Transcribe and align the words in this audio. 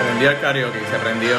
prendió 0.00 0.30
el 0.30 0.40
karaoke, 0.40 0.80
se 0.90 0.98
prendió. 0.98 1.36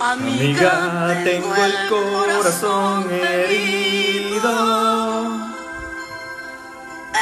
Amiga, 0.00 1.20
tengo 1.24 1.54
el 1.54 1.88
corazón 1.88 3.08
herido. 3.12 4.52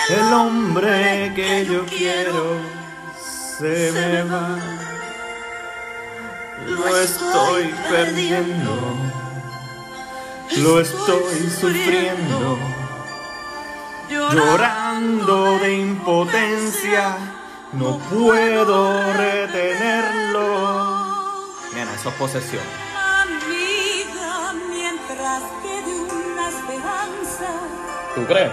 El 0.08 0.32
hombre 0.32 1.32
que 1.36 1.66
yo 1.66 1.84
quiero 1.84 2.56
se 3.58 3.92
me 3.92 4.22
va. 4.24 4.58
Lo 6.66 6.96
estoy 6.96 7.74
perdiendo. 7.90 9.09
Lo 10.58 10.80
estoy 10.80 11.48
sufriendo. 11.48 12.58
Llorando 14.08 15.58
de 15.58 15.76
impotencia. 15.76 17.16
No 17.72 17.98
puedo 17.98 19.12
retenerlo. 19.12 20.80
Nena, 21.72 21.94
eso 21.94 22.08
es 22.08 22.14
posesión. 22.16 22.64
Amiga, 23.22 24.52
mientras 24.68 25.42
quede 25.62 26.00
una 26.00 26.48
esperanza, 26.48 27.48
¿Tú 28.16 28.26
crees? 28.26 28.50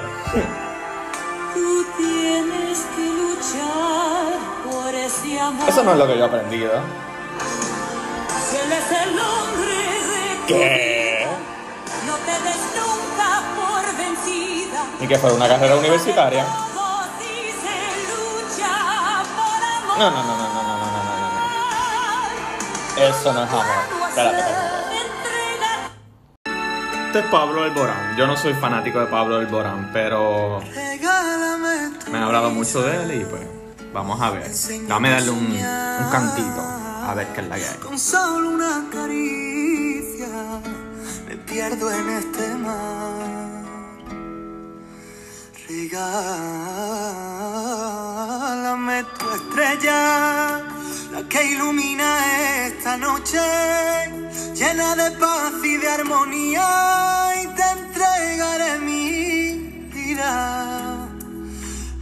tú 1.56 1.86
tienes 1.98 2.86
que 2.96 3.06
luchar 3.10 4.38
por 4.70 4.94
ese 4.94 5.40
amor. 5.40 5.68
Eso 5.68 5.84
no 5.84 5.94
es 5.94 5.98
lo 5.98 6.08
que 6.08 6.18
yo 6.20 6.30
hombre 9.20 9.74
de 9.74 10.36
tu 10.48 10.54
¿Qué? 10.54 10.97
Vida. 12.28 12.38
No 12.38 12.44
te 12.44 12.44
des 12.44 12.62
nunca 12.76 13.30
por 13.56 13.84
vencida. 13.98 14.80
Ni 15.00 15.08
que 15.08 15.18
fuera 15.18 15.36
una 15.36 15.48
carrera 15.48 15.76
universitaria. 15.78 16.46
No, 19.98 20.12
no, 20.12 20.24
no, 20.24 20.24
no, 20.24 20.38
no, 20.38 20.54
no, 20.54 20.64
no, 20.64 20.78
no, 20.78 20.88
no, 20.92 21.18
no. 22.96 23.04
Eso 23.04 23.34
no 23.34 23.44
es 23.44 23.50
amor. 23.50 23.66
Espérate, 24.10 24.40
espérate. 24.40 24.68
Este 27.08 27.20
es 27.20 27.26
Pablo 27.32 27.64
Alborán. 27.64 28.16
Yo 28.16 28.28
no 28.28 28.38
soy 28.38 28.54
fanático 28.54 29.00
de 29.00 29.08
Pablo 29.08 29.38
Alborán, 29.38 29.90
pero 29.92 30.62
me 32.12 32.18
han 32.18 32.24
hablado 32.24 32.52
mucho 32.52 32.82
de 32.84 33.04
él 33.04 33.22
y 33.22 33.26
pues 33.26 33.42
vamos 33.92 34.22
a 34.22 34.30
ver. 34.30 34.52
Dame 34.88 35.10
darle 35.10 35.32
un, 35.32 35.48
un 35.48 36.12
cantito 36.12 36.62
a 36.62 37.14
ver 37.16 37.28
qué 37.34 37.42
es 37.42 37.48
la 37.48 37.56
que 37.56 37.66
hay. 37.66 37.78
Con 37.78 37.98
solo 37.98 38.50
una 38.50 38.86
caricia 38.92 39.47
pierdo 41.58 41.92
en 41.92 42.10
este 42.10 42.48
mar. 42.66 43.64
Regálame 45.68 46.18
tu 49.18 49.26
estrella, 49.38 50.00
la 51.14 51.22
que 51.28 51.42
ilumina 51.54 52.10
esta 52.68 52.94
noche, 52.98 53.42
llena 54.54 54.96
de 55.02 55.10
paz 55.18 55.54
y 55.64 55.78
de 55.78 55.90
armonía, 55.90 56.68
y 57.42 57.48
te 57.58 57.66
entregaré 57.78 58.78
mi 58.90 59.90
vida. 59.96 61.10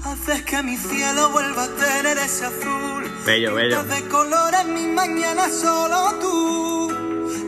Haces 0.04 0.42
que 0.44 0.64
mi 0.64 0.76
cielo 0.76 1.30
vuelva 1.30 1.64
a 1.64 1.70
tener 1.86 2.18
ese 2.18 2.46
azul. 2.48 3.04
Bello, 3.26 3.56
bello. 3.56 3.84
De 3.84 4.02
colores 4.10 4.66
mi 4.66 4.88
mañana 4.88 5.50
solo 5.50 6.00
tú. 6.20 6.85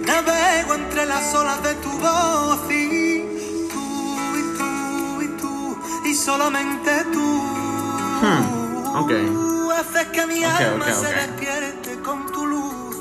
Navego 0.08 0.74
entre 0.76 1.06
las 1.06 1.34
olas 1.36 1.62
de 1.64 1.74
tu 1.76 1.92
voz 1.92 2.60
y 2.72 3.24
tú 3.72 4.38
y 4.38 4.58
tú 4.58 5.22
y 5.22 5.28
tú 5.40 5.78
y 6.06 6.14
solamente 6.16 7.04
tú. 7.14 7.20
Hmm, 8.22 8.96
ok. 8.96 9.12
Haces 9.78 10.08
que 10.08 10.26
mi 10.26 10.44
Ok, 10.44 10.52
alma 10.60 10.86
ok, 10.86 10.92
se 10.92 11.08
ok. 11.08 11.14
despierte 11.14 12.00
con 12.02 12.32
tu 12.32 12.48
luz. 12.48 12.96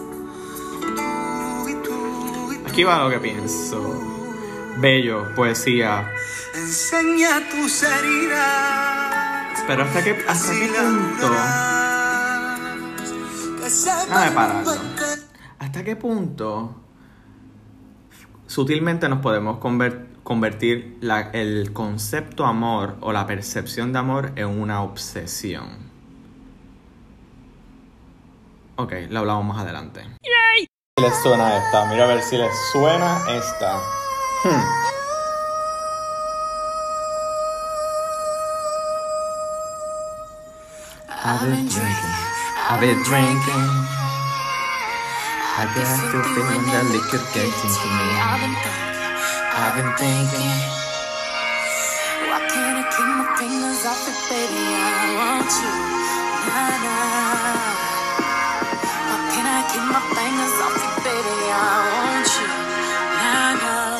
Tú 0.80 1.68
y 1.68 1.74
tú 1.76 2.52
y 2.52 2.56
tú. 2.58 2.68
Aquí 2.68 2.84
va 2.84 2.98
lo 3.04 3.10
que 3.10 3.18
pienso. 3.20 3.80
Bello, 4.78 5.34
poesía. 5.34 6.10
Enseña 6.54 7.48
tus 7.50 7.82
heridas. 7.82 9.62
Pero 9.66 9.84
hasta 9.84 10.04
qué, 10.04 10.24
hasta 10.28 10.52
qué 10.52 10.68
punto. 10.68 11.30
Déjame 13.62 14.06
Dame 14.10 14.30
pararlo. 14.32 14.72
¿Hasta 15.58 15.82
qué 15.84 15.96
punto 15.96 16.82
sutilmente 18.56 19.06
nos 19.10 19.20
podemos 19.20 19.58
conver- 19.58 20.06
convertir 20.22 20.96
la- 21.02 21.28
el 21.32 21.74
concepto 21.74 22.46
amor 22.46 22.96
o 23.02 23.12
la 23.12 23.26
percepción 23.26 23.92
de 23.92 23.98
amor 23.98 24.32
en 24.36 24.46
una 24.48 24.80
obsesión? 24.82 25.68
Ok, 28.76 28.92
lo 29.10 29.18
hablamos 29.20 29.44
más 29.44 29.58
adelante. 29.62 30.00
Si 30.22 31.02
les 31.04 31.14
suena 31.22 31.54
esta, 31.58 31.84
mira 31.90 32.04
a 32.04 32.06
ver 32.06 32.22
si 32.22 32.38
les 32.38 32.50
suena 32.72 33.18
esta. 33.28 33.76
Hmm. 34.44 34.62
I've 41.28 41.40
been 41.50 41.66
drinking, 41.68 42.14
I've 42.70 42.80
been 42.80 43.02
drinking. 43.02 43.95
I 45.58 45.64
get 45.72 45.88
the 46.12 46.20
feeling 46.36 46.68
that 46.68 46.84
liquor 46.92 47.16
getting 47.32 47.48
to 47.48 47.88
me. 47.96 48.08
I've 48.20 49.72
been 49.72 49.88
thinking. 49.96 50.52
Why 52.28 52.44
can't 52.44 52.76
I 52.76 52.84
keep 52.92 53.08
my 53.08 53.24
fingers 53.40 53.80
off 53.88 54.04
it, 54.04 54.20
baby? 54.28 54.52
I 54.52 55.16
want 55.16 55.48
you. 55.48 55.72
Nah, 56.44 56.76
nah. 56.84 57.72
Why 59.08 59.16
can't 59.32 59.48
I 59.48 59.64
keep 59.72 59.80
my 59.88 60.04
fingers 60.12 60.60
off 60.60 60.76
it, 60.76 60.92
baby? 61.08 61.48
I 61.48 61.64
want 61.88 62.28
you. 62.36 62.52
Nah, 63.16 63.56
nah. 63.56 63.96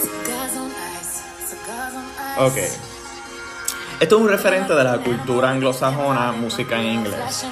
Cigars 0.00 0.56
on 0.56 0.72
ice, 0.96 1.28
cigars 1.44 1.92
on 1.92 2.08
ice. 2.16 2.40
Ok. 2.40 2.91
Esto 4.02 4.16
es 4.16 4.22
un 4.22 4.28
referente 4.28 4.74
de 4.74 4.82
la 4.82 4.98
cultura 4.98 5.50
anglosajona, 5.50 6.32
música 6.32 6.76
en 6.76 6.86
inglés. 6.86 7.46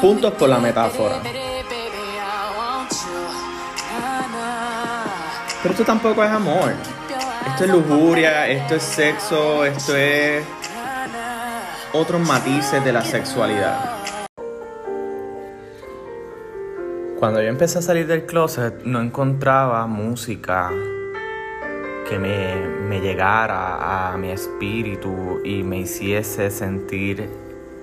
Puntos 0.00 0.32
por 0.34 0.48
la 0.48 0.58
metáfora. 0.58 1.20
Pero 5.62 5.72
esto 5.72 5.84
tampoco 5.84 6.22
es 6.22 6.30
amor. 6.30 6.72
Esto 7.48 7.64
es 7.64 7.70
lujuria, 7.70 8.46
esto 8.46 8.76
es 8.76 8.82
sexo, 8.84 9.64
esto 9.64 9.96
es 9.96 10.44
otros 11.92 12.20
matices 12.20 12.84
de 12.84 12.92
la 12.92 13.02
sexualidad. 13.02 13.96
Cuando 17.18 17.42
yo 17.42 17.48
empecé 17.48 17.80
a 17.80 17.82
salir 17.82 18.06
del 18.06 18.26
closet 18.26 18.84
no 18.84 19.00
encontraba 19.00 19.88
música 19.88 20.70
que 22.08 22.18
me, 22.18 23.00
llegara 23.00 24.12
a 24.12 24.16
mi 24.16 24.30
espíritu 24.30 25.40
y 25.44 25.62
me 25.62 25.80
hiciese 25.80 26.50
sentir 26.50 27.28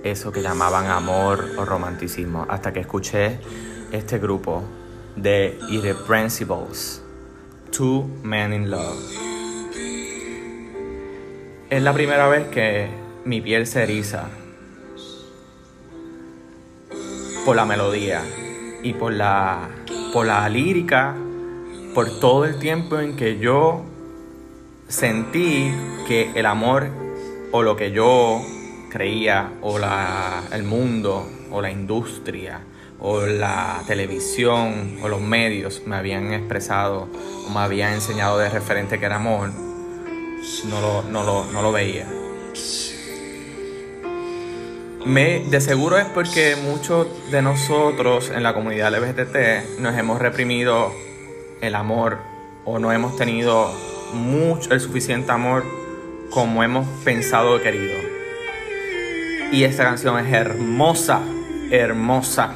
eso 0.04 0.32
que 0.32 0.42
llamaban 0.42 0.88
amor 0.88 1.46
o 1.58 1.66
romanticismo. 1.66 2.46
Hasta 2.50 2.72
que 2.72 2.80
escuché 2.80 3.40
este 3.92 4.20
grupo 4.20 4.64
de 5.16 5.60
Irrepressibles, 5.70 7.04
Two 7.72 8.10
Men 8.24 8.54
in 8.54 8.72
Love. 8.72 9.00
Es 11.70 11.82
la 11.82 11.94
primera 11.94 12.28
vez 12.28 12.48
que 12.48 12.90
mi 13.26 13.42
piel 13.42 13.68
se 13.68 13.84
eriza 13.84 14.30
por 17.46 17.56
la 17.56 17.66
melodía 17.66 18.22
y 18.84 18.94
por 18.94 19.14
la, 19.14 19.70
por 20.14 20.26
la 20.26 20.48
lírica, 20.50 21.16
por 21.94 22.20
todo 22.20 22.46
el 22.46 22.60
tiempo 22.60 23.00
en 23.00 23.16
que 23.16 23.38
yo 23.38 23.86
sentí 24.92 25.74
que 26.08 26.32
el 26.36 26.46
amor 26.46 26.90
o 27.52 27.64
lo 27.64 27.76
que 27.76 27.92
yo 27.92 28.42
creía 28.90 29.54
o 29.62 29.80
la, 29.80 30.44
el 30.52 30.64
mundo 30.64 31.26
o 31.50 31.62
la 31.62 31.72
industria 31.72 32.60
o 33.00 33.22
la 33.22 33.82
televisión 33.88 35.00
o 35.02 35.08
los 35.08 35.22
medios 35.22 35.82
me 35.86 35.96
habían 35.96 36.34
expresado 36.34 37.08
o 37.48 37.50
me 37.50 37.62
habían 37.62 37.94
enseñado 37.94 38.38
de 38.38 38.50
referente 38.50 39.00
que 39.00 39.06
era 39.06 39.16
amor, 39.16 39.50
no 40.66 40.82
lo, 40.82 41.04
no 41.04 41.24
lo, 41.24 41.46
no 41.46 41.62
lo 41.62 41.72
veía. 41.72 42.06
Me, 45.06 45.40
de 45.40 45.62
seguro 45.62 45.98
es 45.98 46.06
porque 46.06 46.56
muchos 46.58 47.08
de 47.32 47.42
nosotros 47.42 48.30
en 48.30 48.44
la 48.44 48.54
comunidad 48.54 48.94
LGBT 48.94 49.80
nos 49.80 49.98
hemos 49.98 50.20
reprimido 50.20 50.94
el 51.62 51.76
amor 51.76 52.20
o 52.66 52.78
no 52.78 52.92
hemos 52.92 53.16
tenido 53.16 53.72
mucho, 54.14 54.74
el 54.74 54.80
suficiente 54.80 55.32
amor 55.32 55.64
como 56.32 56.64
hemos 56.64 56.88
pensado 57.04 57.62
querido. 57.62 58.00
Y 59.52 59.64
esta 59.64 59.84
canción 59.84 60.18
es 60.26 60.32
hermosa, 60.34 61.22
hermosa. 61.72 62.54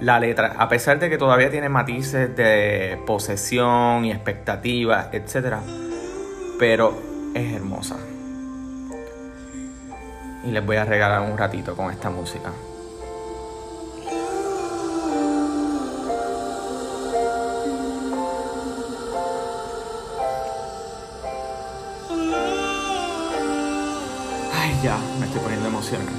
la 0.00 0.20
letra, 0.20 0.54
a 0.58 0.68
pesar 0.68 1.00
de 1.00 1.10
que 1.10 1.18
todavía 1.18 1.50
tiene 1.50 1.68
matices 1.68 2.36
de 2.36 3.00
posesión 3.04 4.04
y 4.04 4.12
expectativas, 4.12 5.08
etc., 5.12 5.56
pero 6.58 6.96
es 7.34 7.52
hermosa. 7.52 7.96
Y 10.44 10.52
les 10.52 10.64
voy 10.64 10.76
a 10.76 10.84
regalar 10.84 11.22
un 11.22 11.36
ratito 11.36 11.74
con 11.74 11.90
esta 11.90 12.10
música. 12.10 12.52
Ya, 24.82 24.96
me 25.18 25.26
estoy 25.26 25.40
poniendo 25.40 25.68
emocionado. 25.68 26.10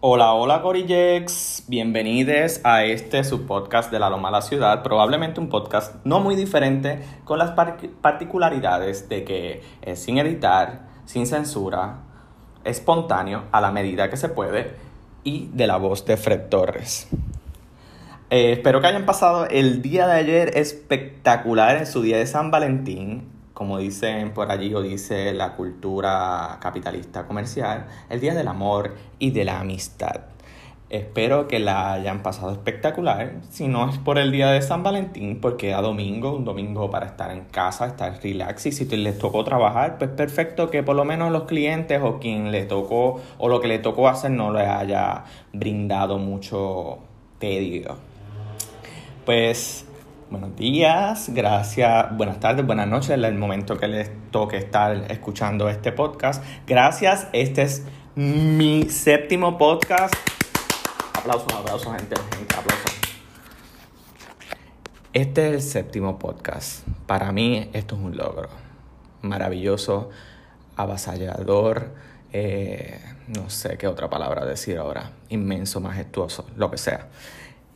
Hola, 0.00 0.32
hola 0.32 0.62
Corillex, 0.62 1.64
bienvenidos 1.68 2.60
a 2.64 2.84
este 2.84 3.22
subpodcast 3.24 3.90
de 3.90 3.98
La 3.98 4.10
Loma 4.10 4.30
la 4.30 4.42
Ciudad, 4.42 4.82
probablemente 4.82 5.40
un 5.40 5.48
podcast 5.48 5.94
no 6.04 6.20
muy 6.20 6.34
diferente 6.34 7.00
con 7.24 7.38
las 7.38 7.52
par 7.52 7.78
particularidades 8.00 9.08
de 9.08 9.24
que 9.24 9.62
es 9.82 10.02
sin 10.02 10.18
editar, 10.18 10.88
sin 11.06 11.26
censura, 11.26 12.00
espontáneo 12.64 13.44
a 13.52 13.60
la 13.60 13.70
medida 13.70 14.10
que 14.10 14.16
se 14.16 14.28
puede 14.28 14.74
y 15.22 15.48
de 15.52 15.66
la 15.66 15.76
voz 15.76 16.04
de 16.04 16.16
Fred 16.16 16.48
Torres. 16.48 17.08
Eh, 18.30 18.52
espero 18.52 18.80
que 18.80 18.88
hayan 18.88 19.06
pasado 19.06 19.46
el 19.46 19.82
día 19.82 20.06
de 20.08 20.14
ayer 20.14 20.56
espectacular 20.56 21.76
en 21.76 21.86
su 21.86 22.02
día 22.02 22.18
de 22.18 22.26
San 22.26 22.50
Valentín 22.50 23.35
como 23.56 23.78
dicen 23.78 24.34
por 24.34 24.50
allí 24.50 24.74
o 24.74 24.82
dice 24.82 25.32
la 25.32 25.54
cultura 25.54 26.58
capitalista 26.60 27.26
comercial, 27.26 27.86
el 28.10 28.20
Día 28.20 28.34
del 28.34 28.48
Amor 28.48 28.94
y 29.18 29.30
de 29.30 29.46
la 29.46 29.60
Amistad. 29.60 30.20
Espero 30.90 31.48
que 31.48 31.58
la 31.58 31.94
hayan 31.94 32.22
pasado 32.22 32.52
espectacular. 32.52 33.36
Si 33.48 33.66
no 33.66 33.88
es 33.88 33.96
por 33.96 34.18
el 34.18 34.30
día 34.30 34.50
de 34.50 34.60
San 34.60 34.82
Valentín, 34.82 35.40
porque 35.40 35.72
a 35.72 35.80
domingo, 35.80 36.36
un 36.36 36.44
domingo 36.44 36.90
para 36.90 37.06
estar 37.06 37.30
en 37.30 37.44
casa, 37.44 37.86
estar 37.86 38.20
relax. 38.22 38.66
Y 38.66 38.72
si 38.72 38.84
les 38.94 39.16
tocó 39.16 39.42
trabajar, 39.42 39.96
pues 39.96 40.10
perfecto 40.10 40.68
que 40.68 40.82
por 40.82 40.94
lo 40.94 41.06
menos 41.06 41.32
los 41.32 41.44
clientes 41.44 41.98
o 42.02 42.18
quien 42.18 42.52
le 42.52 42.66
tocó 42.66 43.22
o 43.38 43.48
lo 43.48 43.62
que 43.62 43.68
le 43.68 43.78
tocó 43.78 44.06
hacer 44.06 44.32
no 44.32 44.52
le 44.52 44.66
haya 44.66 45.24
brindado 45.54 46.18
mucho 46.18 46.98
tedio. 47.38 47.96
Pues 49.24 49.86
Buenos 50.28 50.56
días, 50.56 51.30
gracias, 51.32 52.16
buenas 52.16 52.40
tardes, 52.40 52.66
buenas 52.66 52.88
noches, 52.88 53.10
en 53.10 53.24
el 53.24 53.36
momento 53.36 53.78
que 53.78 53.86
les 53.86 54.10
toque 54.32 54.56
estar 54.56 55.08
escuchando 55.08 55.68
este 55.68 55.92
podcast. 55.92 56.42
Gracias, 56.66 57.28
este 57.32 57.62
es 57.62 57.84
mi 58.16 58.88
séptimo 58.88 59.56
podcast. 59.56 60.12
Aplausos, 61.16 61.52
aplausos, 61.54 61.94
gente, 61.96 62.16
gente, 62.36 62.56
aplausos. 62.56 62.96
Este 65.12 65.46
es 65.46 65.54
el 65.54 65.62
séptimo 65.62 66.18
podcast. 66.18 66.84
Para 67.06 67.30
mí 67.30 67.70
esto 67.72 67.94
es 67.94 68.02
un 68.02 68.16
logro. 68.16 68.48
Maravilloso, 69.22 70.10
avasallador, 70.74 71.94
eh, 72.32 73.00
no 73.28 73.48
sé 73.48 73.78
qué 73.78 73.86
otra 73.86 74.10
palabra 74.10 74.44
decir 74.44 74.76
ahora. 74.76 75.12
Inmenso, 75.28 75.80
majestuoso, 75.80 76.46
lo 76.56 76.68
que 76.68 76.78
sea. 76.78 77.10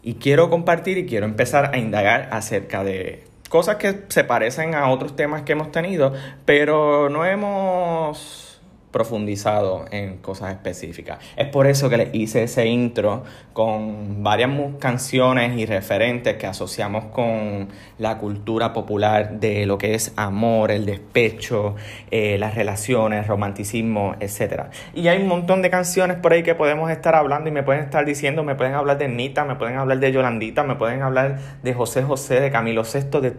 Y 0.03 0.15
quiero 0.15 0.51
compartir 0.51 0.99
y 0.99 1.07
quiero 1.07 1.27
empezar 1.27 1.75
a 1.75 1.79
indagar 1.79 2.29
acerca 2.33 2.85
de 2.85 3.25
cosas 3.49 3.77
que 3.77 4.05
se 4.09 4.25
parecen 4.25 4.75
a 4.75 4.89
otros 4.89 5.17
temas 5.17 5.43
que 5.43 5.53
hemos 5.53 5.73
tenido, 5.73 6.15
pero 6.45 7.11
no 7.11 7.25
hemos 7.25 8.50
profundizado 8.91 9.85
en 9.91 10.17
cosas 10.19 10.53
específicas. 10.53 11.19
Es 11.37 11.49
por 11.49 11.67
eso 11.67 11.89
que 11.89 11.97
les 11.97 12.15
hice 12.15 12.43
ese 12.43 12.67
intro 12.67 13.23
con 13.53 14.23
varias 14.23 14.51
canciones 14.79 15.57
y 15.59 15.67
referentes 15.67 16.37
que 16.37 16.47
asociamos 16.47 17.07
con 17.07 17.69
la 17.99 18.19
cultura 18.19 18.73
popular 18.73 19.39
de 19.39 19.67
lo 19.67 19.79
que 19.79 19.95
es 19.95 20.13
amor, 20.17 20.71
el 20.71 20.87
despecho, 20.87 21.77
eh, 22.11 22.37
las 22.39 22.55
relaciones, 22.55 23.27
romanticismo, 23.27 24.17
etc. 24.21 24.65
Y 24.95 25.09
hay 25.09 25.23
un 25.23 25.29
montón 25.29 25.63
de 25.63 25.71
canciones 25.71 26.17
por 26.17 26.33
ahí 26.33 26.43
que 26.43 26.55
podemos 26.55 26.91
estar 26.91 27.15
hablando 27.15 27.49
y 27.49 27.53
me 27.53 27.63
pueden 27.63 27.85
estar 27.85 28.05
diciendo, 28.05 28.43
me 28.43 28.55
pueden 28.55 28.75
hablar 28.75 28.99
de 28.99 29.09
Nita, 29.09 29.45
me 29.45 29.57
pueden 29.57 29.77
hablar 29.77 30.01
de 30.01 30.13
Yolandita, 30.13 30.65
me 30.65 30.77
pueden 30.77 31.03
hablar 31.03 31.39
de 31.63 31.75
José 31.75 32.03
José, 32.03 32.41
de 32.41 32.51
Camilo 32.51 32.83
VI, 32.83 33.21
de 33.21 33.37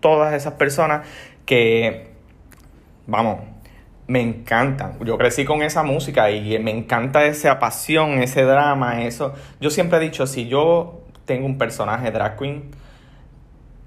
todas 0.00 0.34
esas 0.34 0.54
personas 0.54 1.06
que, 1.44 2.08
vamos, 3.06 3.40
me 4.08 4.20
encantan. 4.20 4.98
Yo 5.04 5.18
crecí 5.18 5.44
con 5.44 5.62
esa 5.62 5.82
música 5.82 6.30
y 6.30 6.58
me 6.58 6.70
encanta 6.70 7.24
esa 7.24 7.58
pasión, 7.58 8.22
ese 8.22 8.42
drama, 8.42 9.02
eso. 9.02 9.34
Yo 9.60 9.70
siempre 9.70 9.98
he 9.98 10.00
dicho, 10.00 10.26
si 10.26 10.48
yo 10.48 11.00
tengo 11.24 11.46
un 11.46 11.58
personaje 11.58 12.10
drag 12.10 12.38
queen, 12.38 12.70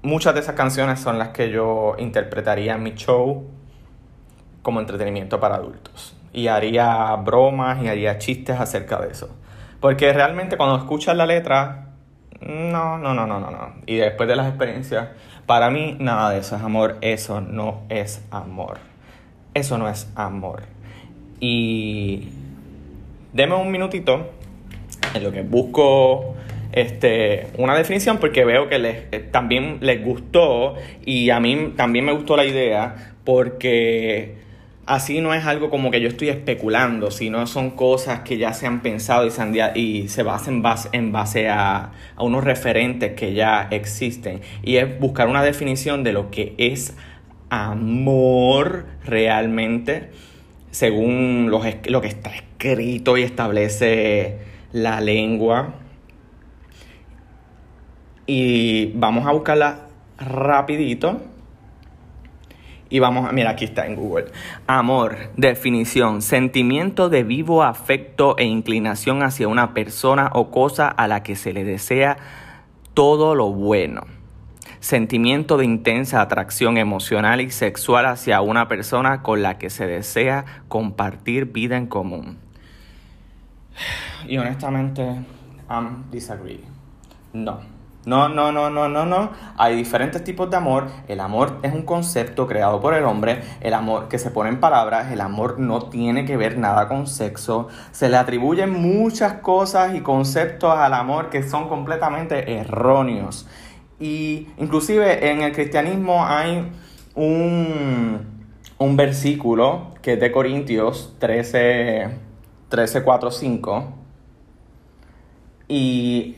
muchas 0.02 0.34
de 0.34 0.40
esas 0.40 0.54
canciones 0.54 1.00
son 1.00 1.18
las 1.18 1.28
que 1.28 1.50
yo 1.50 1.94
interpretaría 1.98 2.74
en 2.74 2.82
mi 2.82 2.94
show 2.94 3.48
como 4.62 4.80
entretenimiento 4.80 5.40
para 5.40 5.56
adultos. 5.56 6.16
Y 6.32 6.48
haría 6.48 7.14
bromas 7.16 7.82
y 7.82 7.88
haría 7.88 8.18
chistes 8.18 8.60
acerca 8.60 9.00
de 9.00 9.10
eso. 9.10 9.34
Porque 9.80 10.12
realmente 10.12 10.56
cuando 10.56 10.76
escuchas 10.76 11.16
la 11.16 11.26
letra, 11.26 11.88
no, 12.40 12.98
no, 12.98 13.14
no, 13.14 13.26
no, 13.26 13.40
no, 13.40 13.50
no. 13.50 13.74
Y 13.86 13.96
después 13.96 14.28
de 14.28 14.36
las 14.36 14.48
experiencias, 14.48 15.08
para 15.46 15.70
mí 15.70 15.96
nada 15.98 16.30
de 16.30 16.38
eso 16.38 16.56
es 16.56 16.62
amor, 16.62 16.98
eso 17.00 17.40
no 17.40 17.82
es 17.88 18.22
amor. 18.30 18.89
Eso 19.54 19.78
no 19.78 19.88
es 19.88 20.08
amor. 20.14 20.62
Y 21.40 22.28
deme 23.32 23.54
un 23.54 23.70
minutito 23.70 24.30
en 25.14 25.24
lo 25.24 25.32
que 25.32 25.42
busco 25.42 26.34
este, 26.72 27.48
una 27.58 27.74
definición 27.74 28.18
porque 28.18 28.44
veo 28.44 28.68
que 28.68 28.78
les, 28.78 28.96
eh, 29.10 29.18
también 29.18 29.78
les 29.80 30.04
gustó 30.04 30.76
y 31.04 31.30
a 31.30 31.40
mí 31.40 31.72
también 31.76 32.04
me 32.04 32.12
gustó 32.12 32.36
la 32.36 32.44
idea 32.44 33.14
porque 33.24 34.36
así 34.86 35.20
no 35.20 35.34
es 35.34 35.44
algo 35.46 35.70
como 35.70 35.90
que 35.90 36.00
yo 36.00 36.08
estoy 36.08 36.28
especulando, 36.28 37.10
sino 37.10 37.46
son 37.46 37.70
cosas 37.70 38.20
que 38.20 38.38
ya 38.38 38.52
se 38.52 38.66
han 38.66 38.82
pensado 38.82 39.26
y 39.26 39.30
se, 39.30 39.42
han, 39.42 39.54
y 39.74 40.08
se 40.08 40.22
basan 40.22 40.62
base, 40.62 40.88
en 40.92 41.12
base 41.12 41.48
a, 41.48 41.92
a 42.16 42.22
unos 42.22 42.44
referentes 42.44 43.12
que 43.12 43.34
ya 43.34 43.68
existen. 43.70 44.40
Y 44.62 44.76
es 44.76 44.98
buscar 45.00 45.28
una 45.28 45.42
definición 45.42 46.04
de 46.04 46.12
lo 46.12 46.30
que 46.30 46.54
es 46.58 46.96
amor 46.96 47.09
realmente, 49.04 50.10
según 50.70 51.48
lo, 51.50 51.60
lo 51.88 52.00
que 52.00 52.08
está 52.08 52.30
escrito 52.30 53.16
y 53.16 53.22
establece 53.22 54.38
la 54.72 55.00
lengua. 55.00 55.74
Y 58.26 58.92
vamos 58.94 59.26
a 59.26 59.32
buscarla 59.32 59.88
rapidito. 60.18 61.20
Y 62.88 62.98
vamos 62.98 63.28
a, 63.28 63.32
mira, 63.32 63.50
aquí 63.50 63.64
está 63.64 63.86
en 63.86 63.94
Google. 63.94 64.26
Amor, 64.66 65.16
definición, 65.36 66.22
sentimiento 66.22 67.08
de 67.08 67.22
vivo 67.22 67.62
afecto 67.62 68.36
e 68.36 68.44
inclinación 68.44 69.22
hacia 69.22 69.46
una 69.46 69.74
persona 69.74 70.30
o 70.34 70.50
cosa 70.50 70.88
a 70.88 71.06
la 71.06 71.22
que 71.22 71.36
se 71.36 71.52
le 71.52 71.64
desea 71.64 72.16
todo 72.94 73.36
lo 73.36 73.52
bueno 73.52 74.19
sentimiento 74.80 75.56
de 75.56 75.66
intensa 75.66 76.20
atracción 76.20 76.78
emocional 76.78 77.40
y 77.40 77.50
sexual 77.50 78.06
hacia 78.06 78.40
una 78.40 78.66
persona 78.66 79.22
con 79.22 79.42
la 79.42 79.58
que 79.58 79.70
se 79.70 79.86
desea 79.86 80.44
compartir 80.68 81.46
vida 81.46 81.76
en 81.76 81.86
común. 81.86 82.38
Y 84.26 84.38
honestamente, 84.38 85.24
I'm 85.68 86.10
disagree. 86.10 86.64
No. 87.32 87.80
No, 88.06 88.30
no, 88.30 88.50
no, 88.50 88.70
no, 88.70 88.88
no, 88.88 89.04
no. 89.04 89.30
Hay 89.58 89.76
diferentes 89.76 90.24
tipos 90.24 90.48
de 90.48 90.56
amor. 90.56 90.88
El 91.06 91.20
amor 91.20 91.58
es 91.62 91.74
un 91.74 91.82
concepto 91.82 92.46
creado 92.46 92.80
por 92.80 92.94
el 92.94 93.04
hombre. 93.04 93.42
El 93.60 93.74
amor 93.74 94.08
que 94.08 94.18
se 94.18 94.30
pone 94.30 94.48
en 94.48 94.58
palabras. 94.58 95.12
El 95.12 95.20
amor 95.20 95.58
no 95.58 95.82
tiene 95.90 96.24
que 96.24 96.38
ver 96.38 96.56
nada 96.56 96.88
con 96.88 97.06
sexo. 97.06 97.68
Se 97.92 98.08
le 98.08 98.16
atribuyen 98.16 98.72
muchas 98.72 99.34
cosas 99.34 99.94
y 99.94 100.00
conceptos 100.00 100.74
al 100.74 100.94
amor 100.94 101.28
que 101.28 101.42
son 101.42 101.68
completamente 101.68 102.54
erróneos. 102.54 103.46
Y 104.00 104.48
inclusive 104.56 105.30
en 105.30 105.42
el 105.42 105.52
cristianismo 105.52 106.24
hay 106.26 106.66
un, 107.14 108.20
un 108.78 108.96
versículo 108.96 109.94
que 110.02 110.14
es 110.14 110.20
de 110.20 110.32
Corintios 110.32 111.14
13, 111.18 112.08
13, 112.70 113.02
4, 113.02 113.30
5. 113.30 113.94
Y 115.68 116.36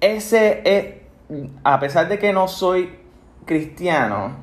ese 0.00 0.62
es, 0.64 0.94
a 1.62 1.78
pesar 1.78 2.08
de 2.08 2.18
que 2.18 2.32
no 2.32 2.48
soy 2.48 2.98
cristiano, 3.44 4.36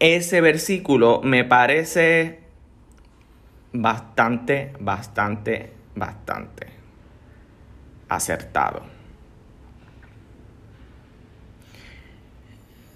ese 0.00 0.40
versículo 0.40 1.20
me 1.22 1.44
parece 1.44 2.40
bastante, 3.72 4.72
bastante, 4.80 5.72
bastante 5.94 6.66
acertado. 8.08 8.93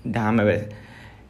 Déjame 0.09 0.43
ver. 0.43 0.71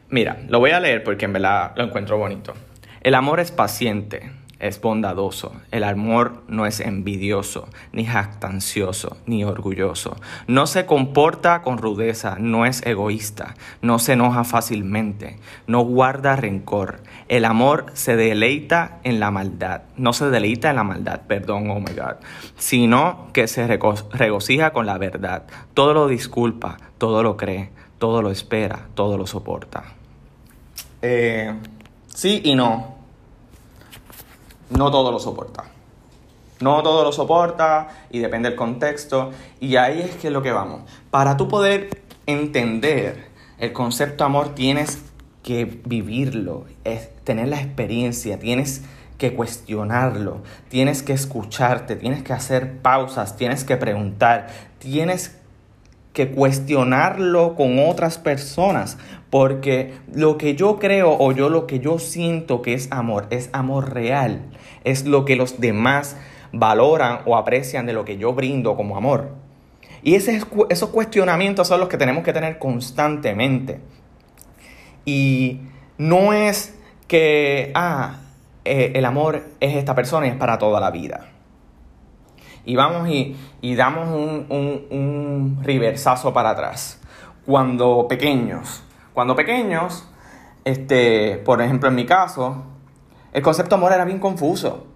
Mira, 0.09 0.37
lo 0.47 0.59
voy 0.59 0.71
a 0.71 0.79
leer 0.79 1.03
porque 1.03 1.25
en 1.25 1.33
verdad 1.33 1.73
lo 1.75 1.83
encuentro 1.83 2.17
bonito. 2.17 2.53
El 3.01 3.13
amor 3.13 3.41
es 3.41 3.51
paciente, 3.51 4.31
es 4.59 4.79
bondadoso. 4.79 5.53
El 5.71 5.83
amor 5.83 6.43
no 6.47 6.65
es 6.65 6.79
envidioso, 6.79 7.67
ni 7.91 8.05
jactancioso, 8.05 9.17
ni 9.25 9.43
orgulloso. 9.43 10.15
No 10.47 10.65
se 10.65 10.85
comporta 10.85 11.61
con 11.61 11.77
rudeza, 11.77 12.37
no 12.39 12.65
es 12.65 12.85
egoísta, 12.85 13.55
no 13.81 13.99
se 13.99 14.13
enoja 14.13 14.45
fácilmente, 14.45 15.39
no 15.67 15.81
guarda 15.81 16.37
rencor. 16.37 17.01
El 17.27 17.43
amor 17.43 17.87
se 17.93 18.15
deleita 18.15 18.99
en 19.03 19.19
la 19.19 19.29
maldad, 19.29 19.81
no 19.97 20.13
se 20.13 20.29
deleita 20.29 20.69
en 20.69 20.77
la 20.77 20.83
maldad, 20.85 21.21
perdón, 21.27 21.69
oh 21.69 21.81
my 21.81 21.93
God, 21.93 22.15
sino 22.55 23.27
que 23.33 23.47
se 23.47 23.67
regocija 23.67 24.71
con 24.71 24.85
la 24.85 24.97
verdad. 24.97 25.43
Todo 25.73 25.93
lo 25.93 26.07
disculpa, 26.07 26.77
todo 26.97 27.23
lo 27.23 27.37
cree, 27.37 27.71
todo 27.99 28.21
lo 28.21 28.31
espera, 28.31 28.87
todo 28.95 29.17
lo 29.17 29.27
soporta. 29.27 29.83
Eh, 31.01 31.53
sí 32.13 32.41
y 32.43 32.55
no 32.55 32.99
no 34.69 34.91
todo 34.91 35.11
lo 35.11 35.19
soporta. 35.19 35.65
No 36.61 36.83
todo 36.83 37.03
lo 37.03 37.11
soporta 37.11 37.87
y 38.11 38.19
depende 38.19 38.49
del 38.49 38.57
contexto. 38.57 39.31
Y 39.59 39.77
ahí 39.77 40.01
es 40.01 40.15
que 40.15 40.27
es 40.27 40.33
lo 40.33 40.41
que 40.41 40.51
vamos. 40.51 40.81
Para 41.09 41.37
tú 41.37 41.47
poder 41.47 42.03
entender 42.25 43.29
el 43.57 43.73
concepto 43.73 44.23
amor 44.23 44.55
tienes 44.55 45.01
que 45.43 45.65
vivirlo, 45.85 46.65
es 46.83 47.09
tener 47.23 47.47
la 47.47 47.61
experiencia, 47.61 48.39
tienes 48.39 48.83
que 49.17 49.33
cuestionarlo, 49.33 50.43
tienes 50.69 51.01
que 51.01 51.13
escucharte, 51.13 51.95
tienes 51.95 52.23
que 52.23 52.33
hacer 52.33 52.77
pausas, 52.81 53.35
tienes 53.35 53.63
que 53.63 53.77
preguntar, 53.77 54.47
tienes 54.79 55.38
que 56.13 56.31
cuestionarlo 56.31 57.55
con 57.55 57.79
otras 57.79 58.17
personas, 58.17 58.97
porque 59.29 59.93
lo 60.13 60.37
que 60.37 60.55
yo 60.55 60.79
creo 60.79 61.15
o 61.17 61.31
yo 61.31 61.49
lo 61.49 61.67
que 61.67 61.79
yo 61.79 61.99
siento 61.99 62.61
que 62.61 62.73
es 62.73 62.91
amor 62.91 63.27
es 63.29 63.49
amor 63.53 63.93
real 63.93 64.41
es 64.83 65.05
lo 65.05 65.25
que 65.25 65.35
los 65.35 65.59
demás 65.59 66.17
valoran 66.51 67.19
o 67.25 67.37
aprecian 67.37 67.85
de 67.85 67.93
lo 67.93 68.05
que 68.05 68.17
yo 68.17 68.33
brindo 68.33 68.75
como 68.75 68.97
amor. 68.97 69.29
Y 70.01 70.15
esos 70.15 70.89
cuestionamientos 70.89 71.67
son 71.67 71.79
los 71.79 71.89
que 71.89 71.97
tenemos 71.97 72.23
que 72.23 72.33
tener 72.33 72.57
constantemente. 72.57 73.81
Y 75.05 75.59
no 75.97 76.33
es 76.33 76.77
que, 77.07 77.71
ah, 77.75 78.21
eh, 78.63 78.93
el 78.95 79.05
amor 79.05 79.43
es 79.59 79.75
esta 79.75 79.95
persona 79.95 80.27
y 80.27 80.29
es 80.29 80.35
para 80.35 80.57
toda 80.57 80.79
la 80.79 80.91
vida. 80.91 81.31
Y 82.65 82.75
vamos 82.75 83.09
y, 83.09 83.35
damos 83.75 84.09
un, 84.09 84.45
un, 84.49 84.85
un 84.89 85.59
riversazo 85.63 86.33
para 86.33 86.51
atrás. 86.51 87.01
Cuando 87.45 88.07
pequeños, 88.07 88.83
cuando 89.13 89.35
pequeños, 89.35 90.07
este, 90.63 91.41
por 91.43 91.61
ejemplo 91.61 91.89
en 91.89 91.95
mi 91.95 92.05
caso, 92.05 92.63
el 93.31 93.41
concepto 93.41 93.75
amor 93.75 93.91
era 93.91 94.05
bien 94.05 94.19
confuso, 94.19 94.87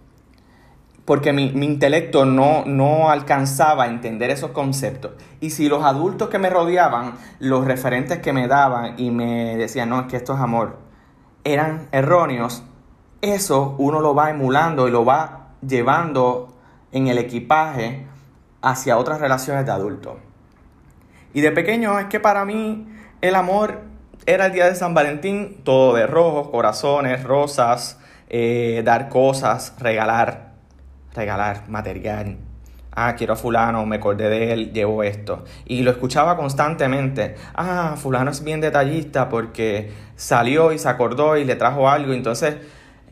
porque 1.05 1.33
mi, 1.33 1.47
intelecto 1.65 2.25
no, 2.25 2.63
no 2.65 3.09
alcanzaba 3.09 3.83
a 3.83 3.87
entender 3.87 4.29
esos 4.29 4.51
conceptos. 4.51 5.11
Y 5.41 5.49
si 5.49 5.67
los 5.67 5.83
adultos 5.83 6.29
que 6.29 6.39
me 6.39 6.49
rodeaban, 6.49 7.15
los 7.39 7.65
referentes 7.65 8.19
que 8.19 8.33
me 8.33 8.47
daban 8.47 8.95
y 8.97 9.11
me 9.11 9.57
decían, 9.57 9.89
no, 9.89 10.01
es 10.01 10.07
que 10.07 10.15
esto 10.15 10.33
es 10.33 10.39
amor, 10.39 10.77
eran 11.43 11.89
erróneos, 11.91 12.63
eso 13.21 13.75
uno 13.77 13.99
lo 13.99 14.15
va 14.15 14.29
emulando 14.29 14.87
y 14.87 14.91
lo 14.91 15.05
va 15.05 15.49
llevando 15.65 16.52
en 16.93 17.07
el 17.07 17.17
equipaje 17.17 18.05
hacia 18.61 18.97
otras 18.97 19.19
relaciones 19.19 19.65
de 19.65 19.71
adulto. 19.71 20.19
Y 21.33 21.41
de 21.41 21.51
pequeño 21.51 21.99
es 21.99 22.05
que 22.05 22.19
para 22.19 22.45
mí 22.45 22.87
el 23.21 23.35
amor 23.35 23.81
era 24.25 24.45
el 24.45 24.53
día 24.53 24.67
de 24.67 24.75
San 24.75 24.93
Valentín, 24.93 25.61
todo 25.63 25.95
de 25.95 26.07
rojo, 26.07 26.51
corazones, 26.51 27.23
rosas, 27.23 27.99
eh, 28.29 28.81
dar 28.85 29.09
cosas, 29.09 29.75
regalar, 29.79 30.53
regalar 31.13 31.67
material. 31.67 32.37
Ah, 32.95 33.15
quiero 33.17 33.33
a 33.33 33.35
fulano, 33.35 33.85
me 33.87 33.95
acordé 33.95 34.29
de 34.29 34.53
él, 34.53 34.71
llevo 34.71 35.01
esto. 35.01 35.43
Y 35.65 35.81
lo 35.81 35.89
escuchaba 35.91 36.37
constantemente. 36.37 37.35
Ah, 37.55 37.95
fulano 37.97 38.29
es 38.29 38.43
bien 38.43 38.61
detallista 38.61 39.29
porque 39.29 39.91
salió 40.15 40.71
y 40.71 40.77
se 40.77 40.87
acordó 40.87 41.35
y 41.37 41.43
le 41.43 41.55
trajo 41.55 41.89
algo. 41.89 42.13
Entonces, 42.13 42.57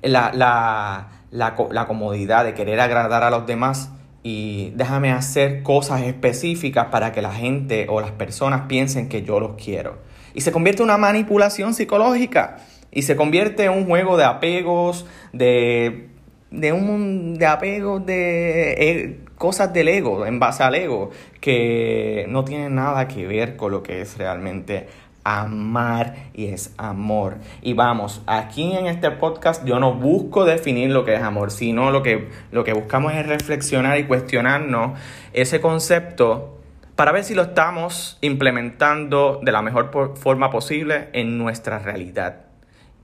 la, 0.03 0.31
la, 0.33 1.07
la, 1.31 1.55
la 1.71 1.87
comodidad 1.87 2.43
de 2.43 2.53
querer 2.53 2.79
agradar 2.79 3.23
a 3.23 3.31
los 3.31 3.47
demás 3.47 3.89
y 4.23 4.71
déjame 4.75 5.11
hacer 5.11 5.63
cosas 5.63 6.03
específicas 6.03 6.87
para 6.87 7.11
que 7.11 7.21
la 7.21 7.33
gente 7.33 7.87
o 7.89 8.01
las 8.01 8.11
personas 8.11 8.63
piensen 8.67 9.09
que 9.09 9.23
yo 9.23 9.39
los 9.39 9.55
quiero. 9.55 9.97
Y 10.33 10.41
se 10.41 10.51
convierte 10.51 10.83
en 10.83 10.89
una 10.89 10.97
manipulación 10.97 11.73
psicológica. 11.73 12.57
Y 12.91 13.03
se 13.03 13.15
convierte 13.15 13.65
en 13.65 13.71
un 13.71 13.85
juego 13.85 14.17
de 14.17 14.25
apegos, 14.25 15.05
de, 15.33 16.09
de 16.51 16.73
un 16.73 17.35
de 17.35 17.45
apegos 17.45 18.05
de 18.05 18.73
eh, 18.73 19.19
cosas 19.37 19.73
del 19.73 19.87
ego, 19.87 20.25
en 20.25 20.39
base 20.39 20.61
al 20.63 20.75
ego, 20.75 21.09
que 21.39 22.25
no 22.27 22.43
tienen 22.43 22.75
nada 22.75 23.07
que 23.07 23.25
ver 23.25 23.55
con 23.55 23.71
lo 23.71 23.81
que 23.81 24.01
es 24.01 24.17
realmente 24.17 24.87
amar 25.23 26.15
y 26.33 26.47
es 26.47 26.73
amor. 26.77 27.37
Y 27.61 27.73
vamos, 27.73 28.21
aquí 28.25 28.73
en 28.73 28.87
este 28.87 29.11
podcast 29.11 29.65
yo 29.65 29.79
no 29.79 29.93
busco 29.93 30.45
definir 30.45 30.89
lo 30.91 31.05
que 31.05 31.15
es 31.15 31.21
amor, 31.21 31.51
sino 31.51 31.91
lo 31.91 32.03
que, 32.03 32.29
lo 32.51 32.63
que 32.63 32.73
buscamos 32.73 33.13
es 33.13 33.25
reflexionar 33.25 33.99
y 33.99 34.05
cuestionarnos 34.05 34.99
ese 35.33 35.61
concepto 35.61 36.57
para 36.95 37.11
ver 37.11 37.23
si 37.23 37.33
lo 37.33 37.43
estamos 37.43 38.17
implementando 38.21 39.39
de 39.41 39.51
la 39.51 39.61
mejor 39.61 39.91
forma 40.17 40.51
posible 40.51 41.09
en 41.13 41.37
nuestra 41.37 41.79
realidad 41.79 42.45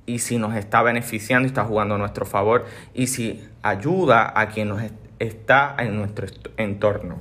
y 0.05 0.19
si 0.19 0.37
nos 0.37 0.55
está 0.55 0.81
beneficiando 0.81 1.45
y 1.45 1.49
está 1.49 1.65
jugando 1.65 1.95
a 1.95 1.97
nuestro 1.97 2.25
favor 2.25 2.65
y 2.93 3.07
si 3.07 3.43
ayuda 3.61 4.33
a 4.35 4.47
quien 4.47 4.69
nos 4.69 4.81
está 5.19 5.75
en 5.77 5.95
nuestro 5.97 6.27
entorno. 6.57 7.19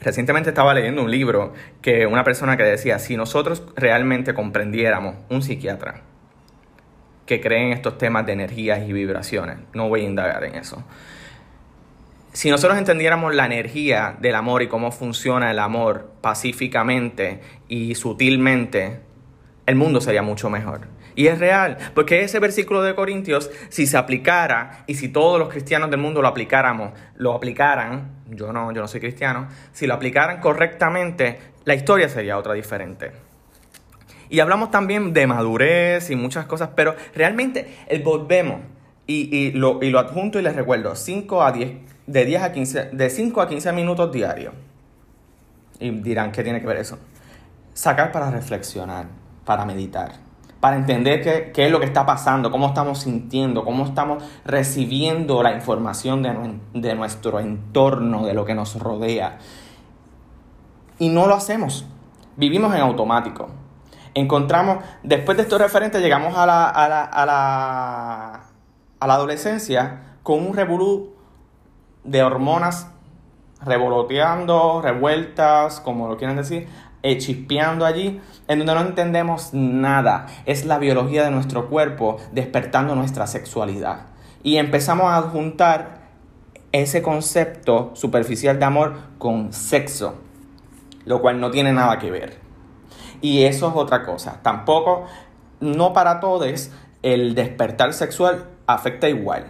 Recientemente 0.00 0.50
estaba 0.50 0.74
leyendo 0.74 1.02
un 1.02 1.10
libro 1.10 1.54
que 1.82 2.06
una 2.06 2.24
persona 2.24 2.56
que 2.56 2.62
decía, 2.62 2.98
si 2.98 3.16
nosotros 3.16 3.62
realmente 3.76 4.34
comprendiéramos, 4.34 5.16
un 5.30 5.42
psiquiatra 5.42 6.02
que 7.24 7.40
cree 7.40 7.66
en 7.66 7.72
estos 7.72 7.98
temas 7.98 8.24
de 8.26 8.32
energías 8.32 8.88
y 8.88 8.92
vibraciones, 8.92 9.58
no 9.72 9.88
voy 9.88 10.02
a 10.02 10.04
indagar 10.04 10.44
en 10.44 10.54
eso, 10.54 10.84
si 12.36 12.50
nosotros 12.50 12.76
entendiéramos 12.76 13.34
la 13.34 13.46
energía 13.46 14.14
del 14.20 14.34
amor 14.34 14.60
y 14.60 14.68
cómo 14.68 14.92
funciona 14.92 15.50
el 15.50 15.58
amor 15.58 16.12
pacíficamente 16.20 17.40
y 17.66 17.94
sutilmente, 17.94 19.00
el 19.64 19.74
mundo 19.74 20.02
sería 20.02 20.20
mucho 20.20 20.50
mejor. 20.50 20.82
Y 21.16 21.28
es 21.28 21.38
real, 21.38 21.78
porque 21.94 22.22
ese 22.22 22.38
versículo 22.40 22.82
de 22.82 22.94
Corintios, 22.94 23.50
si 23.70 23.86
se 23.86 23.96
aplicara 23.96 24.84
y 24.86 24.96
si 24.96 25.08
todos 25.08 25.38
los 25.38 25.48
cristianos 25.48 25.90
del 25.90 25.98
mundo 25.98 26.20
lo 26.20 26.28
aplicáramos, 26.28 26.92
lo 27.16 27.32
aplicaran, 27.32 28.10
yo 28.28 28.52
no, 28.52 28.70
yo 28.70 28.82
no 28.82 28.86
soy 28.86 29.00
cristiano, 29.00 29.48
si 29.72 29.86
lo 29.86 29.94
aplicaran 29.94 30.42
correctamente, 30.42 31.38
la 31.64 31.74
historia 31.74 32.10
sería 32.10 32.36
otra 32.36 32.52
diferente. 32.52 33.12
Y 34.28 34.40
hablamos 34.40 34.70
también 34.70 35.14
de 35.14 35.26
madurez 35.26 36.10
y 36.10 36.16
muchas 36.16 36.44
cosas, 36.44 36.68
pero 36.76 36.94
realmente 37.14 37.78
el 37.88 38.02
volvemos 38.02 38.60
y, 39.06 39.52
lo, 39.52 39.82
y 39.82 39.88
lo 39.88 39.98
adjunto 39.98 40.38
y 40.38 40.42
les 40.42 40.54
recuerdo, 40.54 40.94
5 40.94 41.42
a 41.42 41.50
10, 41.50 41.70
de 42.06 42.24
10 42.26 42.42
a 42.42 42.52
15, 42.52 42.84
de 42.92 43.08
5 43.08 43.40
a 43.40 43.48
15 43.48 43.72
minutos 43.72 44.12
diarios. 44.12 44.52
Y 45.80 45.90
dirán, 45.90 46.30
¿qué 46.30 46.42
tiene 46.42 46.60
que 46.60 46.66
ver 46.66 46.76
eso? 46.76 46.98
Sacar 47.72 48.12
para 48.12 48.30
reflexionar, 48.30 49.06
para 49.46 49.64
meditar 49.64 50.25
para 50.60 50.76
entender 50.76 51.22
qué, 51.22 51.52
qué, 51.52 51.66
es 51.66 51.72
lo 51.72 51.80
que 51.80 51.86
está 51.86 52.06
pasando, 52.06 52.50
cómo 52.50 52.66
estamos 52.68 53.00
sintiendo, 53.00 53.64
cómo 53.64 53.84
estamos 53.84 54.22
recibiendo 54.44 55.42
la 55.42 55.52
información 55.52 56.22
de, 56.22 56.58
de 56.74 56.94
nuestro 56.94 57.40
entorno, 57.40 58.24
de 58.26 58.34
lo 58.34 58.44
que 58.44 58.54
nos 58.54 58.78
rodea. 58.78 59.38
Y 60.98 61.08
no 61.10 61.26
lo 61.26 61.34
hacemos. 61.34 61.86
Vivimos 62.36 62.74
en 62.74 62.80
automático. 62.80 63.48
Encontramos, 64.14 64.78
después 65.02 65.36
de 65.36 65.42
estos 65.42 65.60
referentes, 65.60 66.00
llegamos 66.00 66.36
a 66.36 66.46
la, 66.46 66.68
a 66.70 66.88
la, 66.88 67.04
a 67.04 67.26
la, 67.26 68.40
a 68.98 69.06
la 69.06 69.14
adolescencia 69.14 70.16
con 70.22 70.46
un 70.46 70.54
revolú 70.54 71.14
de 72.02 72.22
hormonas 72.22 72.88
revoloteando, 73.62 74.80
revueltas, 74.82 75.80
como 75.80 76.08
lo 76.08 76.16
quieren 76.16 76.36
decir, 76.36 76.68
eh, 77.06 77.18
chispeando 77.18 77.86
allí, 77.86 78.20
en 78.48 78.58
donde 78.58 78.74
no 78.74 78.80
entendemos 78.80 79.50
nada. 79.52 80.26
Es 80.44 80.64
la 80.64 80.78
biología 80.78 81.22
de 81.22 81.30
nuestro 81.30 81.68
cuerpo 81.68 82.16
despertando 82.32 82.96
nuestra 82.96 83.28
sexualidad. 83.28 84.06
Y 84.42 84.56
empezamos 84.56 85.06
a 85.06 85.18
adjuntar 85.18 86.00
ese 86.72 87.02
concepto 87.02 87.92
superficial 87.94 88.58
de 88.58 88.64
amor 88.64 88.96
con 89.18 89.52
sexo, 89.52 90.16
lo 91.04 91.20
cual 91.20 91.38
no 91.38 91.52
tiene 91.52 91.72
nada 91.72 92.00
que 92.00 92.10
ver. 92.10 92.40
Y 93.20 93.44
eso 93.44 93.68
es 93.68 93.76
otra 93.76 94.02
cosa. 94.02 94.40
Tampoco, 94.42 95.06
no 95.60 95.92
para 95.92 96.18
todos, 96.18 96.72
el 97.04 97.36
despertar 97.36 97.92
sexual 97.92 98.46
afecta 98.66 99.08
igual. 99.08 99.46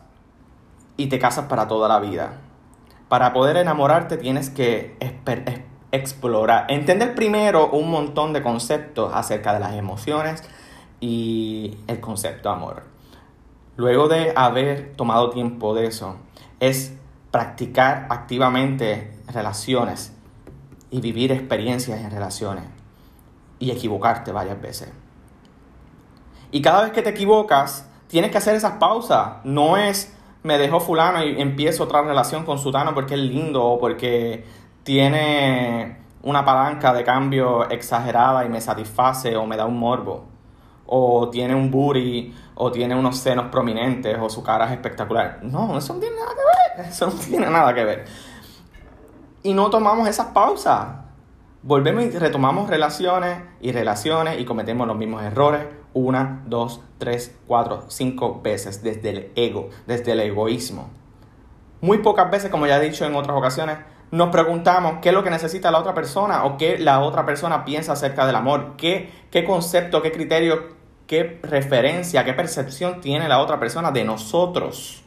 y 0.98 1.08
te 1.08 1.20
casas 1.20 1.46
para 1.46 1.68
toda 1.68 1.88
la 1.88 2.00
vida. 2.00 2.34
Para 3.08 3.32
poder 3.32 3.58
enamorarte 3.58 4.18
tienes 4.18 4.50
que 4.50 4.98
explorar, 5.92 6.66
entender 6.68 7.16
primero 7.16 7.70
un 7.70 7.90
montón 7.90 8.34
de 8.34 8.42
conceptos 8.42 9.14
acerca 9.14 9.54
de 9.54 9.60
las 9.60 9.74
emociones 9.74 10.44
y 11.00 11.78
el 11.88 12.00
concepto 12.00 12.50
amor. 12.50 12.84
Luego 13.76 14.08
de 14.08 14.34
haber 14.36 14.96
tomado 14.96 15.30
tiempo 15.30 15.76
de 15.76 15.88
eso, 15.88 16.18
es 16.60 16.96
practicar 17.32 18.08
activamente 18.10 19.14
relaciones 19.28 20.14
y 20.90 21.02
vivir 21.02 21.32
experiencias 21.32 22.00
en 22.02 22.10
relaciones 22.10 22.64
y 23.60 23.72
equivocarte 23.72 24.32
varias 24.32 24.62
veces. 24.62 24.92
Y 26.52 26.62
cada 26.62 26.84
vez 26.84 26.92
que 26.92 27.02
te 27.02 27.10
equivocas, 27.10 27.90
tienes 28.08 28.32
que 28.32 28.38
hacer 28.38 28.56
esas 28.56 28.74
pausas. 28.74 29.44
No 29.44 29.78
es 29.78 30.14
me 30.44 30.58
dejó 30.58 30.80
fulano 30.80 31.24
y 31.24 31.40
empiezo 31.42 31.84
otra 31.84 32.02
relación 32.02 32.46
con 32.46 32.58
sutano 32.58 32.94
porque 32.94 33.16
es 33.16 33.20
lindo 33.20 33.64
o 33.64 33.80
porque 33.80 34.46
tiene 34.84 35.98
una 36.24 36.46
palanca 36.46 36.94
de 36.94 37.04
cambio 37.04 37.70
exagerada 37.70 38.46
y 38.46 38.50
me 38.50 38.62
satisface 38.62 39.36
o 39.36 39.46
me 39.46 39.58
da 39.58 39.66
un 39.66 39.78
morbo. 39.78 40.26
O 40.88 41.30
tiene 41.30 41.54
un 41.54 41.70
booty, 41.70 42.34
o 42.56 42.72
tiene 42.72 42.96
unos 42.96 43.18
senos 43.18 43.48
prominentes, 43.52 44.18
o 44.20 44.30
su 44.30 44.42
cara 44.42 44.66
es 44.66 44.72
espectacular. 44.72 45.40
No, 45.44 45.78
eso 45.78 45.94
no 45.94 46.00
tiene 46.00 46.16
nada 46.16 46.32
que 46.32 46.42
ver. 46.42 46.88
Eso 46.90 47.08
no 47.08 47.14
tiene 47.14 47.50
nada 47.50 47.74
que 47.74 47.84
ver. 47.84 48.06
Y 49.44 49.54
no 49.54 49.70
tomamos 49.70 50.08
esas 50.08 50.28
pausas. 50.28 50.90
Volvemos 51.64 52.04
y 52.04 52.10
retomamos 52.12 52.70
relaciones 52.70 53.40
y 53.62 53.72
relaciones 53.72 54.40
y 54.40 54.46
cometemos 54.46 54.88
los 54.88 54.96
mismos 54.96 55.24
errores 55.24 55.66
una, 55.98 56.44
dos, 56.46 56.82
tres, 57.00 57.36
cuatro, 57.48 57.86
cinco 57.88 58.42
veces 58.42 58.84
desde 58.84 59.10
el 59.10 59.32
ego, 59.36 59.70
desde 59.88 60.12
el 60.12 60.20
egoísmo. 60.20 60.90
Muy 61.82 62.00
pocas 62.00 62.30
veces, 62.30 62.52
como 62.52 62.68
ya 62.68 62.78
he 62.78 62.90
dicho 62.90 63.06
en 63.06 63.16
otras 63.16 63.36
ocasiones, 63.36 63.78
nos 64.12 64.30
preguntamos 64.30 65.00
qué 65.02 65.10
es 65.10 65.16
lo 65.16 65.24
que 65.24 65.30
necesita 65.30 65.72
la 65.72 65.80
otra 65.80 65.94
persona 65.94 66.46
o 66.46 66.58
qué 66.58 66.78
la 66.78 67.02
otra 67.02 67.26
persona 67.26 67.66
piensa 67.66 67.94
acerca 67.94 68.26
del 68.26 68.36
amor, 68.36 68.76
qué, 68.78 69.12
qué 69.32 69.44
concepto, 69.44 70.02
qué 70.02 70.12
criterio, 70.12 70.76
qué 71.08 71.40
referencia, 71.44 72.24
qué 72.24 72.34
percepción 72.34 73.02
tiene 73.02 73.28
la 73.28 73.40
otra 73.40 73.60
persona 73.60 73.92
de 73.92 74.04
nosotros, 74.04 75.04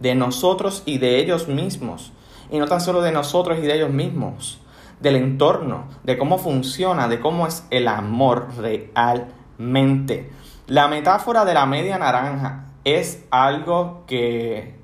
de 0.00 0.14
nosotros 0.14 0.82
y 0.84 0.98
de 0.98 1.18
ellos 1.18 1.48
mismos. 1.48 2.12
Y 2.50 2.58
no 2.58 2.66
tan 2.66 2.80
solo 2.80 3.00
de 3.00 3.12
nosotros 3.12 3.58
y 3.58 3.62
de 3.62 3.74
ellos 3.74 3.90
mismos, 3.90 4.60
del 5.00 5.16
entorno, 5.16 5.86
de 6.04 6.18
cómo 6.18 6.38
funciona, 6.38 7.08
de 7.08 7.20
cómo 7.20 7.46
es 7.46 7.66
el 7.70 7.88
amor 7.88 8.48
realmente. 8.58 10.30
La 10.66 10.88
metáfora 10.88 11.44
de 11.44 11.54
la 11.54 11.66
media 11.66 11.98
naranja 11.98 12.66
es 12.84 13.24
algo 13.30 14.04
que 14.06 14.76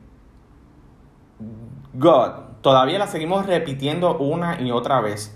God, 1.95 2.48
todavía 2.61 2.99
la 2.99 3.07
seguimos 3.07 3.47
repitiendo 3.47 4.17
una 4.19 4.61
y 4.61 4.71
otra 4.71 5.01
vez. 5.01 5.35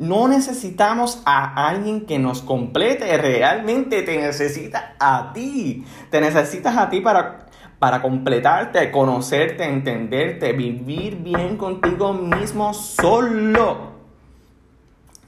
No 0.00 0.28
necesitamos 0.28 1.22
a 1.26 1.68
alguien 1.68 2.06
que 2.06 2.18
nos 2.18 2.40
complete, 2.40 3.18
realmente 3.18 4.02
te 4.02 4.16
necesita 4.16 4.94
a 4.98 5.32
ti. 5.34 5.84
Te 6.10 6.22
necesitas 6.22 6.74
a 6.78 6.88
ti 6.88 7.02
para, 7.02 7.48
para 7.78 8.00
completarte, 8.00 8.90
conocerte, 8.90 9.64
entenderte, 9.64 10.54
vivir 10.54 11.16
bien 11.16 11.58
contigo 11.58 12.14
mismo 12.14 12.72
solo. 12.72 13.90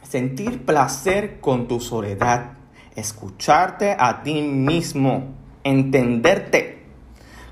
Sentir 0.02 0.64
placer 0.64 1.38
con 1.40 1.68
tu 1.68 1.78
soledad, 1.78 2.52
escucharte 2.96 3.94
a 3.98 4.22
ti 4.22 4.40
mismo, 4.40 5.34
entenderte. 5.64 6.86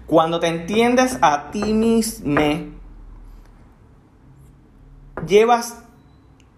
Cuando 0.07 0.41
te 0.41 0.49
entiendes 0.49 1.19
a 1.21 1.51
ti 1.51 1.75
mismo, 1.75 2.80
llevas 5.31 5.79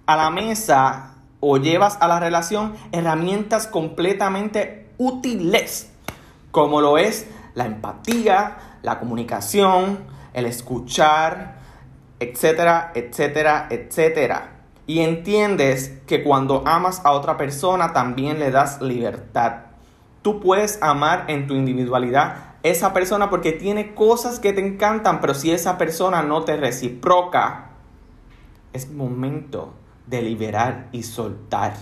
a 0.06 0.16
la 0.16 0.30
mesa 0.30 1.14
o 1.38 1.58
llevas 1.58 1.98
a 2.00 2.08
la 2.08 2.18
relación 2.18 2.74
herramientas 2.90 3.66
completamente 3.66 4.88
útiles, 4.96 5.92
como 6.50 6.80
lo 6.80 6.98
es 6.98 7.28
la 7.54 7.66
empatía, 7.66 8.78
la 8.82 8.98
comunicación, 8.98 9.98
el 10.32 10.46
escuchar, 10.46 11.58
etcétera, 12.18 12.92
etcétera, 12.94 13.68
etcétera. 13.70 14.48
Y 14.86 15.00
entiendes 15.00 16.00
que 16.06 16.24
cuando 16.24 16.62
amas 16.66 17.02
a 17.04 17.12
otra 17.12 17.36
persona 17.36 17.92
también 17.92 18.38
le 18.38 18.50
das 18.50 18.80
libertad. 18.80 19.66
Tú 20.22 20.40
puedes 20.40 20.82
amar 20.82 21.26
en 21.28 21.46
tu 21.46 21.54
individualidad 21.54 22.54
esa 22.62 22.92
persona 22.92 23.28
porque 23.28 23.52
tiene 23.52 23.94
cosas 23.94 24.40
que 24.40 24.52
te 24.52 24.64
encantan, 24.64 25.20
pero 25.20 25.34
si 25.34 25.50
esa 25.50 25.76
persona 25.78 26.22
no 26.22 26.44
te 26.44 26.56
reciproca, 26.56 27.71
es 28.72 28.90
momento 28.90 29.74
de 30.06 30.22
liberar 30.22 30.88
y 30.92 31.02
soltar. 31.02 31.74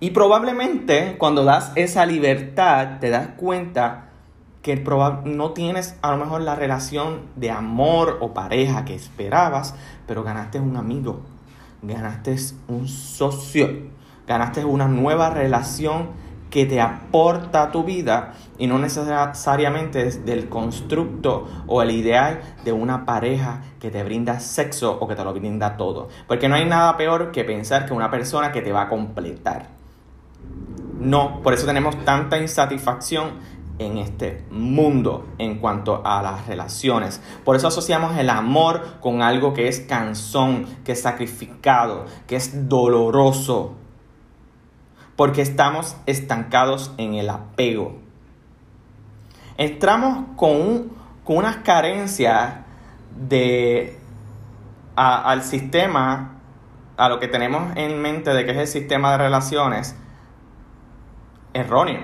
Y 0.00 0.10
probablemente 0.10 1.16
cuando 1.18 1.44
das 1.44 1.72
esa 1.74 2.06
libertad 2.06 2.98
te 3.00 3.10
das 3.10 3.28
cuenta 3.36 4.06
que 4.62 4.76
no 5.24 5.52
tienes 5.52 5.96
a 6.02 6.10
lo 6.10 6.18
mejor 6.18 6.42
la 6.42 6.54
relación 6.54 7.22
de 7.36 7.50
amor 7.50 8.18
o 8.20 8.34
pareja 8.34 8.84
que 8.84 8.94
esperabas, 8.94 9.74
pero 10.06 10.22
ganaste 10.22 10.60
un 10.60 10.76
amigo, 10.76 11.20
ganaste 11.82 12.36
un 12.68 12.86
socio, 12.88 13.68
ganaste 14.26 14.64
una 14.64 14.86
nueva 14.86 15.30
relación 15.30 16.10
que 16.50 16.66
te 16.66 16.80
aporta 16.80 17.62
a 17.62 17.72
tu 17.72 17.84
vida 17.84 18.34
y 18.60 18.66
no 18.66 18.78
necesariamente 18.78 20.06
es 20.06 20.26
del 20.26 20.50
constructo 20.50 21.48
o 21.66 21.80
el 21.80 21.90
ideal 21.92 22.42
de 22.62 22.72
una 22.72 23.06
pareja 23.06 23.62
que 23.80 23.90
te 23.90 24.04
brinda 24.04 24.38
sexo 24.38 24.98
o 25.00 25.08
que 25.08 25.16
te 25.16 25.24
lo 25.24 25.32
brinda 25.32 25.78
todo. 25.78 26.08
Porque 26.28 26.46
no 26.46 26.56
hay 26.56 26.66
nada 26.66 26.98
peor 26.98 27.32
que 27.32 27.42
pensar 27.42 27.86
que 27.86 27.94
una 27.94 28.10
persona 28.10 28.52
que 28.52 28.60
te 28.60 28.70
va 28.70 28.82
a 28.82 28.88
completar. 28.90 29.68
No, 31.00 31.40
por 31.42 31.54
eso 31.54 31.64
tenemos 31.64 32.04
tanta 32.04 32.36
insatisfacción 32.36 33.30
en 33.78 33.96
este 33.96 34.44
mundo 34.50 35.26
en 35.38 35.58
cuanto 35.58 36.02
a 36.04 36.20
las 36.20 36.46
relaciones. 36.46 37.22
Por 37.46 37.56
eso 37.56 37.68
asociamos 37.68 38.18
el 38.18 38.28
amor 38.28 38.82
con 39.00 39.22
algo 39.22 39.54
que 39.54 39.68
es 39.68 39.80
cansón, 39.80 40.66
que 40.84 40.92
es 40.92 41.00
sacrificado, 41.00 42.04
que 42.26 42.36
es 42.36 42.68
doloroso. 42.68 43.72
Porque 45.16 45.40
estamos 45.40 45.96
estancados 46.04 46.92
en 46.98 47.14
el 47.14 47.30
apego. 47.30 48.09
Entramos 49.60 50.24
con 50.36 50.52
un, 50.52 50.96
con 51.22 51.36
unas 51.36 51.58
carencias 51.58 52.54
de 53.14 53.98
al 54.96 55.42
sistema, 55.42 56.40
a 56.96 57.08
lo 57.10 57.20
que 57.20 57.28
tenemos 57.28 57.76
en 57.76 58.00
mente 58.00 58.30
de 58.30 58.46
que 58.46 58.52
es 58.52 58.56
el 58.56 58.66
sistema 58.66 59.12
de 59.12 59.18
relaciones, 59.18 59.98
erróneo. 61.52 62.00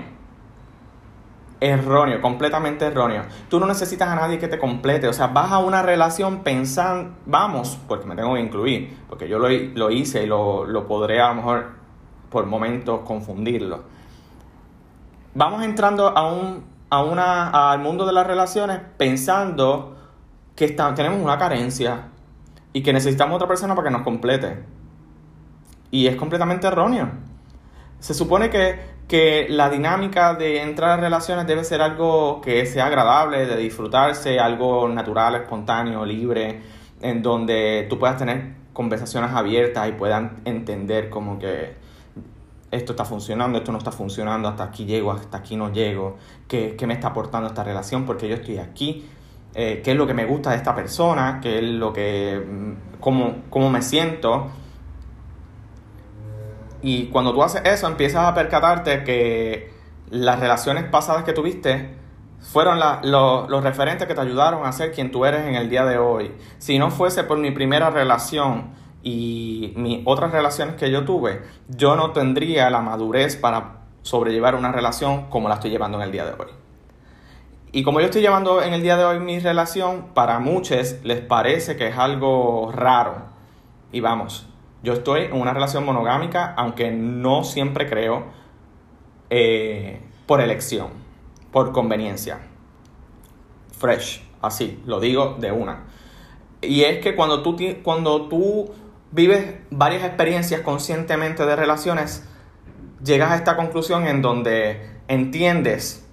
Erróneo, 1.59 2.21
completamente 2.21 2.85
erróneo. 2.85 3.23
Tú 3.49 3.59
no 3.59 3.65
necesitas 3.65 4.07
a 4.07 4.15
nadie 4.15 4.37
que 4.37 4.47
te 4.47 4.59
complete. 4.59 5.07
O 5.07 5.13
sea, 5.13 5.25
vas 5.25 5.51
a 5.51 5.57
una 5.57 5.81
relación 5.81 6.43
pensando, 6.43 7.15
vamos, 7.25 7.79
porque 7.87 8.05
me 8.05 8.15
tengo 8.15 8.35
que 8.35 8.41
incluir, 8.41 8.95
porque 9.09 9.27
yo 9.27 9.39
lo, 9.39 9.49
lo 9.49 9.89
hice 9.89 10.21
y 10.21 10.27
lo, 10.27 10.63
lo 10.63 10.85
podré 10.85 11.19
a 11.21 11.29
lo 11.29 11.35
mejor 11.35 11.71
por 12.29 12.45
momentos 12.45 12.99
confundirlo. 12.99 13.81
Vamos 15.33 15.63
entrando 15.63 16.15
a 16.15 16.31
un, 16.31 16.76
a 16.89 17.03
una, 17.03 17.71
al 17.71 17.79
mundo 17.79 18.05
de 18.05 18.13
las 18.13 18.25
relaciones 18.25 18.79
pensando 18.97 19.95
que 20.55 20.65
está- 20.65 20.93
tenemos 20.95 21.21
una 21.21 21.37
carencia 21.37 22.09
y 22.73 22.81
que 22.83 22.93
necesitamos 22.93 23.35
otra 23.35 23.47
persona 23.47 23.75
para 23.75 23.87
que 23.89 23.93
nos 23.93 24.03
complete. 24.03 24.63
Y 25.91 26.07
es 26.07 26.15
completamente 26.15 26.67
erróneo. 26.67 27.09
Se 27.99 28.13
supone 28.13 28.49
que, 28.49 28.79
que 29.07 29.47
la 29.49 29.69
dinámica 29.69 30.33
de 30.35 30.61
entrar 30.61 30.91
a 30.91 30.97
relaciones 31.01 31.47
debe 31.47 31.63
ser 31.63 31.81
algo 31.81 32.41
que 32.41 32.65
sea 32.65 32.87
agradable, 32.87 33.45
de 33.45 33.57
disfrutarse, 33.57 34.39
algo 34.39 34.87
natural, 34.89 35.35
espontáneo, 35.35 36.05
libre, 36.05 36.61
en 37.01 37.21
donde 37.21 37.87
tú 37.89 37.97
puedas 37.97 38.17
tener 38.17 38.53
conversaciones 38.73 39.31
abiertas 39.31 39.89
y 39.89 39.93
puedan 39.93 40.41
entender 40.45 41.09
como 41.09 41.39
que 41.39 41.75
esto 42.71 42.93
está 42.93 43.05
funcionando, 43.05 43.57
esto 43.57 43.71
no 43.71 43.77
está 43.77 43.91
funcionando, 43.91 44.49
hasta 44.49 44.63
aquí 44.63 44.85
llego, 44.85 45.11
hasta 45.11 45.37
aquí 45.37 45.55
no 45.55 45.71
llego, 45.71 46.17
qué, 46.47 46.75
qué 46.77 46.85
me 46.85 46.93
está 46.93 47.09
aportando 47.09 47.47
esta 47.47 47.63
relación, 47.63 48.05
porque 48.05 48.27
yo 48.27 48.35
estoy 48.35 48.57
aquí, 48.57 49.05
eh, 49.53 49.81
qué 49.83 49.91
es 49.91 49.97
lo 49.97 50.05
que 50.05 50.13
me 50.13 50.25
gusta 50.25 50.51
de 50.51 50.57
esta 50.57 50.75
persona, 50.75 51.39
qué 51.41 51.59
es 51.59 51.63
lo 51.63 51.93
que, 51.93 52.43
mm, 52.45 52.99
cómo, 52.99 53.43
cómo 53.49 53.69
me 53.69 53.81
siento. 53.81 54.47
Y 56.81 57.07
cuando 57.07 57.33
tú 57.33 57.41
haces 57.41 57.61
eso, 57.65 57.87
empiezas 57.87 58.25
a 58.25 58.33
percatarte 58.33 59.03
que 59.03 59.71
las 60.09 60.39
relaciones 60.39 60.83
pasadas 60.85 61.23
que 61.23 61.33
tuviste 61.33 61.95
fueron 62.39 62.79
los 63.03 63.63
referentes 63.63 64.07
que 64.07 64.13
te 64.13 64.21
ayudaron 64.21 64.65
a 64.65 64.71
ser 64.71 64.91
quien 64.91 65.11
tú 65.11 65.25
eres 65.25 65.45
en 65.45 65.55
el 65.55 65.69
día 65.69 65.85
de 65.85 65.97
hoy. 65.97 66.31
Si 66.59 66.77
no 66.77 66.91
fuese 66.91 67.23
por 67.23 67.37
mi 67.39 67.51
primera 67.51 67.89
relación 67.89 68.71
y 69.03 69.73
mis 69.75 70.01
otras 70.05 70.31
relaciones 70.31 70.75
que 70.75 70.91
yo 70.91 71.05
tuve, 71.05 71.41
yo 71.69 71.95
no 71.95 72.11
tendría 72.11 72.69
la 72.69 72.81
madurez 72.81 73.35
para 73.35 73.81
sobrellevar 74.01 74.55
una 74.55 74.71
relación 74.71 75.29
como 75.29 75.49
la 75.49 75.55
estoy 75.55 75.71
llevando 75.71 75.97
en 75.97 76.03
el 76.03 76.11
día 76.11 76.25
de 76.25 76.31
hoy. 76.31 76.49
Y 77.71 77.83
como 77.83 77.99
yo 77.99 78.05
estoy 78.05 78.21
llevando 78.21 78.61
en 78.61 78.73
el 78.73 78.81
día 78.81 78.97
de 78.97 79.03
hoy 79.03 79.19
mi 79.19 79.39
relación, 79.39 80.07
para 80.13 80.39
muchos 80.39 80.95
les 81.03 81.19
parece 81.19 81.75
que 81.75 81.87
es 81.87 81.97
algo 81.97 82.71
raro. 82.71 83.15
Y 83.91 83.99
vamos, 83.99 84.47
yo 84.83 84.93
estoy 84.93 85.23
en 85.23 85.33
una 85.33 85.53
relación 85.53 85.85
monogámica, 85.85 86.53
aunque 86.55 86.91
no 86.91 87.43
siempre 87.43 87.89
creo 87.89 88.23
eh, 89.29 90.01
por 90.25 90.41
elección, 90.41 90.87
por 91.51 91.71
conveniencia. 91.71 92.39
Fresh, 93.77 94.23
así, 94.41 94.81
lo 94.85 94.99
digo 94.99 95.35
de 95.39 95.51
una. 95.51 95.83
Y 96.61 96.83
es 96.83 96.99
que 96.99 97.15
cuando 97.15 97.43
tú, 97.43 97.57
cuando 97.83 98.27
tú 98.27 98.71
vives 99.11 99.55
varias 99.71 100.03
experiencias 100.03 100.61
conscientemente 100.61 101.45
de 101.45 101.55
relaciones, 101.55 102.27
llegas 103.03 103.31
a 103.31 103.35
esta 103.35 103.55
conclusión 103.55 104.07
en 104.07 104.21
donde 104.21 104.89
entiendes 105.07 106.05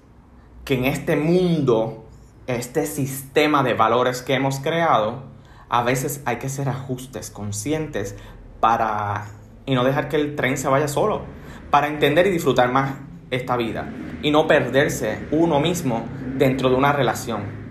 que 0.64 0.74
en 0.74 0.84
este 0.84 1.16
mundo, 1.16 2.06
este 2.46 2.86
sistema 2.86 3.62
de 3.62 3.74
valores 3.74 4.22
que 4.22 4.34
hemos 4.34 4.60
creado, 4.60 5.24
a 5.68 5.82
veces 5.82 6.22
hay 6.24 6.36
que 6.36 6.46
hacer 6.46 6.68
ajustes 6.68 7.30
conscientes 7.30 8.16
para 8.60 9.26
y 9.66 9.74
no 9.74 9.84
dejar 9.84 10.08
que 10.08 10.16
el 10.16 10.36
tren 10.36 10.56
se 10.56 10.68
vaya 10.68 10.88
solo, 10.88 11.22
para 11.70 11.88
entender 11.88 12.26
y 12.26 12.30
disfrutar 12.30 12.70
más 12.70 12.94
esta 13.30 13.56
vida 13.56 13.92
y 14.22 14.30
no 14.30 14.46
perderse 14.46 15.26
uno 15.30 15.60
mismo 15.60 16.04
dentro 16.36 16.68
de 16.68 16.76
una 16.76 16.92
relación. 16.92 17.64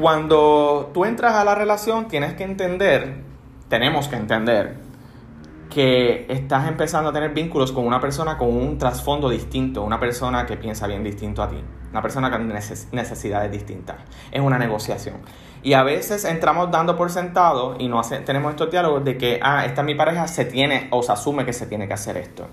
Cuando 0.00 0.90
tú 0.94 1.04
entras 1.04 1.34
a 1.34 1.44
la 1.44 1.54
relación 1.54 2.08
tienes 2.08 2.34
que 2.34 2.44
entender, 2.44 3.29
tenemos 3.70 4.08
que 4.08 4.16
entender 4.16 4.76
que 5.70 6.26
estás 6.28 6.68
empezando 6.68 7.10
a 7.10 7.12
tener 7.12 7.30
vínculos 7.30 7.70
con 7.70 7.86
una 7.86 8.00
persona 8.00 8.36
con 8.36 8.48
un 8.48 8.76
trasfondo 8.76 9.30
distinto, 9.30 9.82
una 9.84 10.00
persona 10.00 10.44
que 10.44 10.56
piensa 10.56 10.88
bien 10.88 11.04
distinto 11.04 11.42
a 11.44 11.48
ti, 11.48 11.62
una 11.92 12.02
persona 12.02 12.28
con 12.30 12.50
neces- 12.50 12.88
necesidades 12.90 13.52
distintas. 13.52 13.96
Es 14.32 14.40
una 14.40 14.58
negociación. 14.58 15.14
Y 15.62 15.74
a 15.74 15.84
veces 15.84 16.24
entramos 16.24 16.72
dando 16.72 16.96
por 16.96 17.10
sentado 17.10 17.76
y 17.78 17.86
no 17.86 18.00
hace- 18.00 18.18
tenemos 18.18 18.50
estos 18.50 18.70
diálogos 18.70 19.04
de 19.04 19.16
que, 19.16 19.38
ah, 19.42 19.64
esta 19.64 19.82
es 19.82 19.86
mi 19.86 19.94
pareja, 19.94 20.26
se 20.26 20.44
tiene 20.44 20.88
o 20.90 21.02
se 21.04 21.12
asume 21.12 21.44
que 21.44 21.52
se 21.52 21.66
tiene 21.66 21.86
que 21.86 21.94
hacer 21.94 22.16
esto. 22.16 22.48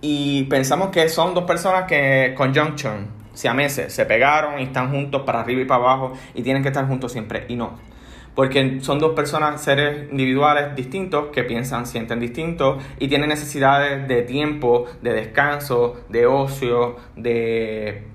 Y 0.00 0.44
pensamos 0.44 0.88
que 0.90 1.08
son 1.08 1.34
dos 1.34 1.44
personas 1.44 1.84
que 1.84 2.34
conjunction, 2.36 3.06
siameses, 3.34 3.92
se 3.92 4.04
pegaron 4.04 4.60
y 4.60 4.64
están 4.64 4.90
juntos 4.90 5.22
para 5.22 5.40
arriba 5.40 5.62
y 5.62 5.64
para 5.64 5.82
abajo 5.82 6.12
y 6.34 6.42
tienen 6.42 6.62
que 6.62 6.68
estar 6.68 6.86
juntos 6.86 7.10
siempre. 7.12 7.46
Y 7.48 7.56
no. 7.56 7.90
Porque 8.34 8.80
son 8.80 8.98
dos 8.98 9.14
personas, 9.14 9.62
seres 9.62 10.10
individuales 10.10 10.74
distintos 10.74 11.26
que 11.32 11.44
piensan, 11.44 11.86
sienten 11.86 12.18
distintos 12.18 12.82
y 12.98 13.08
tienen 13.08 13.28
necesidades 13.28 14.08
de 14.08 14.22
tiempo, 14.22 14.86
de 15.02 15.12
descanso, 15.12 16.02
de 16.08 16.26
ocio, 16.26 16.96
de, 17.14 18.06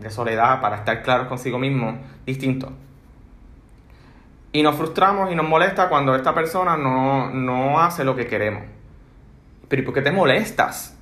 de 0.00 0.10
soledad 0.10 0.62
para 0.62 0.76
estar 0.76 1.02
claros 1.02 1.28
consigo 1.28 1.58
mismos, 1.58 1.96
distintos. 2.24 2.70
Y 4.52 4.62
nos 4.62 4.76
frustramos 4.76 5.30
y 5.30 5.34
nos 5.34 5.46
molesta 5.46 5.88
cuando 5.88 6.14
esta 6.14 6.32
persona 6.32 6.76
no, 6.76 7.28
no 7.30 7.80
hace 7.80 8.04
lo 8.04 8.16
que 8.16 8.26
queremos. 8.26 8.62
Pero 9.68 9.82
¿y 9.82 9.84
por 9.84 9.92
qué 9.92 10.00
te 10.00 10.12
molestas? 10.12 10.96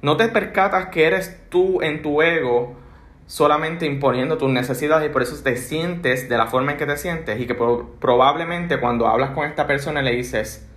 No 0.00 0.16
te 0.16 0.28
percatas 0.28 0.86
que 0.86 1.04
eres 1.04 1.48
tú 1.48 1.82
en 1.82 2.00
tu 2.00 2.22
ego 2.22 2.76
solamente 3.26 3.86
imponiendo 3.86 4.36
tus 4.38 4.50
necesidades 4.50 5.08
y 5.08 5.12
por 5.12 5.22
eso 5.22 5.42
te 5.42 5.56
sientes 5.56 6.28
de 6.28 6.36
la 6.36 6.46
forma 6.46 6.72
en 6.72 6.78
que 6.78 6.86
te 6.86 6.96
sientes. 6.96 7.40
Y 7.40 7.46
que 7.46 7.54
pro- 7.54 7.90
probablemente 8.00 8.78
cuando 8.80 9.06
hablas 9.06 9.30
con 9.30 9.46
esta 9.46 9.66
persona 9.66 10.02
le 10.02 10.12
dices 10.12 10.68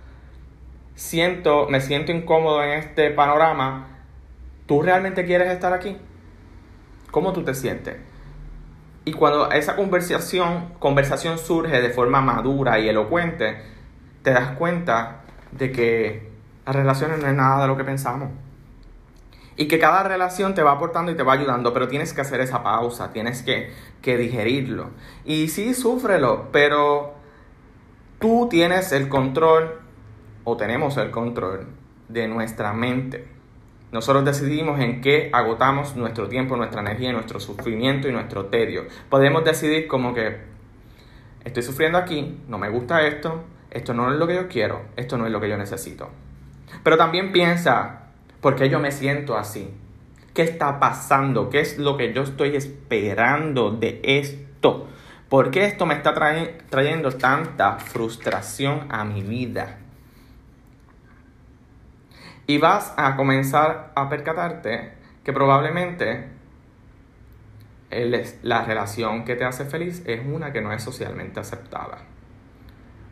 siento 0.94 1.68
me 1.68 1.80
siento 1.80 2.12
incómodo 2.12 2.62
en 2.62 2.70
este 2.78 3.10
panorama. 3.10 3.88
Tú 4.66 4.82
realmente 4.82 5.24
quieres 5.24 5.50
estar 5.52 5.72
aquí 5.72 5.96
cómo 7.10 7.32
tú 7.32 7.44
te 7.44 7.54
sientes 7.54 7.96
y 9.04 9.12
cuando 9.12 9.50
esa 9.52 9.76
conversación 9.76 10.74
conversación 10.80 11.38
surge 11.38 11.80
de 11.80 11.90
forma 11.90 12.20
madura 12.20 12.78
y 12.80 12.88
elocuente 12.88 13.56
te 14.22 14.32
das 14.32 14.50
cuenta 14.58 15.20
de 15.52 15.70
que 15.70 16.30
las 16.66 16.74
relaciones 16.74 17.20
no 17.20 17.28
es 17.28 17.34
nada 17.34 17.62
de 17.62 17.68
lo 17.68 17.76
que 17.76 17.84
pensamos 17.84 18.30
y 19.56 19.68
que 19.68 19.78
cada 19.78 20.02
relación 20.02 20.54
te 20.54 20.62
va 20.62 20.72
aportando 20.72 21.10
y 21.10 21.16
te 21.16 21.22
va 21.22 21.32
ayudando, 21.32 21.72
pero 21.72 21.88
tienes 21.88 22.12
que 22.12 22.20
hacer 22.20 22.40
esa 22.40 22.62
pausa, 22.62 23.12
tienes 23.12 23.42
que, 23.42 23.70
que 24.02 24.16
digerirlo. 24.16 24.90
Y 25.24 25.48
sí, 25.48 25.74
súfrelo, 25.74 26.48
pero 26.52 27.14
tú 28.18 28.48
tienes 28.50 28.92
el 28.92 29.08
control, 29.08 29.80
o 30.44 30.56
tenemos 30.56 30.96
el 30.98 31.10
control, 31.10 31.66
de 32.08 32.28
nuestra 32.28 32.72
mente. 32.72 33.26
Nosotros 33.92 34.24
decidimos 34.24 34.80
en 34.80 35.00
qué 35.00 35.30
agotamos 35.32 35.96
nuestro 35.96 36.28
tiempo, 36.28 36.56
nuestra 36.56 36.80
energía, 36.80 37.12
nuestro 37.12 37.40
sufrimiento 37.40 38.08
y 38.08 38.12
nuestro 38.12 38.46
tedio. 38.46 38.84
Podemos 39.08 39.44
decidir 39.44 39.86
como 39.86 40.12
que 40.12 40.38
estoy 41.44 41.62
sufriendo 41.62 41.96
aquí, 41.98 42.40
no 42.48 42.58
me 42.58 42.68
gusta 42.68 43.06
esto, 43.06 43.44
esto 43.70 43.94
no 43.94 44.12
es 44.12 44.18
lo 44.18 44.26
que 44.26 44.34
yo 44.34 44.48
quiero, 44.48 44.82
esto 44.96 45.16
no 45.16 45.26
es 45.26 45.32
lo 45.32 45.40
que 45.40 45.48
yo 45.48 45.56
necesito. 45.56 46.10
Pero 46.82 46.96
también 46.96 47.32
piensa, 47.32 48.05
¿por 48.46 48.54
qué 48.54 48.68
yo 48.68 48.78
me 48.78 48.92
siento 48.92 49.36
así? 49.36 49.74
¿Qué 50.32 50.42
está 50.42 50.78
pasando? 50.78 51.50
¿Qué 51.50 51.58
es 51.58 51.78
lo 51.78 51.96
que 51.96 52.12
yo 52.12 52.22
estoy 52.22 52.54
esperando 52.54 53.72
de 53.72 54.00
esto? 54.04 54.86
¿Por 55.28 55.50
qué 55.50 55.64
esto 55.64 55.84
me 55.84 55.94
está 55.94 56.14
trayendo 56.14 57.10
tanta 57.10 57.72
frustración 57.80 58.86
a 58.88 59.02
mi 59.02 59.22
vida? 59.22 59.78
Y 62.46 62.58
vas 62.58 62.94
a 62.96 63.16
comenzar 63.16 63.90
a 63.96 64.08
percatarte 64.08 64.92
que 65.24 65.32
probablemente 65.32 66.28
la 68.42 68.62
relación 68.62 69.24
que 69.24 69.34
te 69.34 69.44
hace 69.44 69.64
feliz 69.64 70.04
es 70.06 70.24
una 70.24 70.52
que 70.52 70.60
no 70.60 70.72
es 70.72 70.84
socialmente 70.84 71.40
aceptada. 71.40 71.98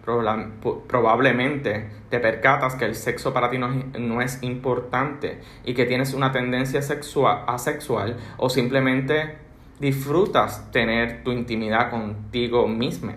Probablemente 0.04 1.88
te 2.10 2.20
percatas 2.20 2.74
que 2.74 2.84
el 2.84 2.94
sexo 2.94 3.32
para 3.32 3.50
ti 3.50 3.58
no 3.58 3.72
es, 3.72 3.98
no 3.98 4.20
es 4.20 4.42
importante 4.42 5.40
y 5.64 5.74
que 5.74 5.86
tienes 5.86 6.12
una 6.12 6.30
tendencia 6.30 6.82
sexua- 6.82 7.44
asexual 7.46 8.16
o 8.36 8.50
simplemente 8.50 9.38
disfrutas 9.80 10.70
tener 10.70 11.24
tu 11.24 11.32
intimidad 11.32 11.90
contigo 11.90 12.68
mismo. 12.68 13.12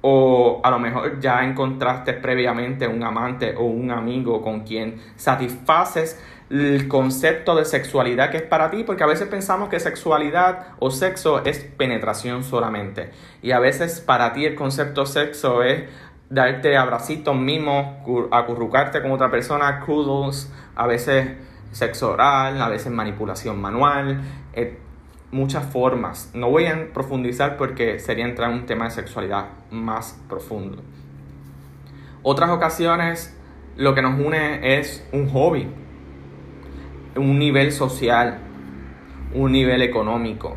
O 0.00 0.60
a 0.62 0.70
lo 0.70 0.78
mejor 0.78 1.18
ya 1.18 1.42
encontraste 1.44 2.12
previamente 2.12 2.86
un 2.86 3.02
amante 3.02 3.56
o 3.56 3.64
un 3.64 3.90
amigo 3.90 4.40
con 4.42 4.60
quien 4.60 5.00
satisfaces 5.16 6.22
el 6.50 6.88
concepto 6.88 7.54
de 7.54 7.64
sexualidad 7.64 8.30
que 8.30 8.38
es 8.38 8.42
para 8.42 8.70
ti, 8.70 8.84
porque 8.84 9.04
a 9.04 9.06
veces 9.06 9.28
pensamos 9.28 9.68
que 9.68 9.80
sexualidad 9.80 10.68
o 10.78 10.90
sexo 10.90 11.44
es 11.44 11.58
penetración 11.58 12.42
solamente. 12.44 13.10
Y 13.42 13.52
a 13.52 13.58
veces 13.58 14.00
para 14.00 14.32
ti 14.32 14.46
el 14.46 14.54
concepto 14.54 15.04
sexo 15.06 15.62
es 15.62 15.84
darte 16.30 16.76
abracitos 16.76 17.36
mimos, 17.36 17.86
acurrucarte 18.30 19.02
con 19.02 19.12
otra 19.12 19.30
persona, 19.30 19.80
cuddles, 19.80 20.52
a 20.74 20.86
veces 20.86 21.36
sexo 21.72 22.12
oral, 22.12 22.60
a 22.60 22.68
veces 22.68 22.90
manipulación 22.92 23.60
manual, 23.60 24.20
eh, 24.54 24.78
muchas 25.30 25.66
formas. 25.66 26.30
No 26.34 26.50
voy 26.50 26.66
a 26.66 26.92
profundizar 26.92 27.56
porque 27.56 27.98
sería 27.98 28.24
entrar 28.24 28.50
en 28.50 28.58
un 28.58 28.66
tema 28.66 28.86
de 28.86 28.92
sexualidad 28.92 29.46
más 29.70 30.18
profundo. 30.28 30.82
Otras 32.22 32.50
ocasiones 32.50 33.34
lo 33.76 33.94
que 33.94 34.02
nos 34.02 34.18
une 34.18 34.78
es 34.78 35.06
un 35.12 35.28
hobby, 35.28 35.68
un 37.18 37.38
nivel 37.38 37.72
social, 37.72 38.38
un 39.34 39.52
nivel 39.52 39.82
económico. 39.82 40.56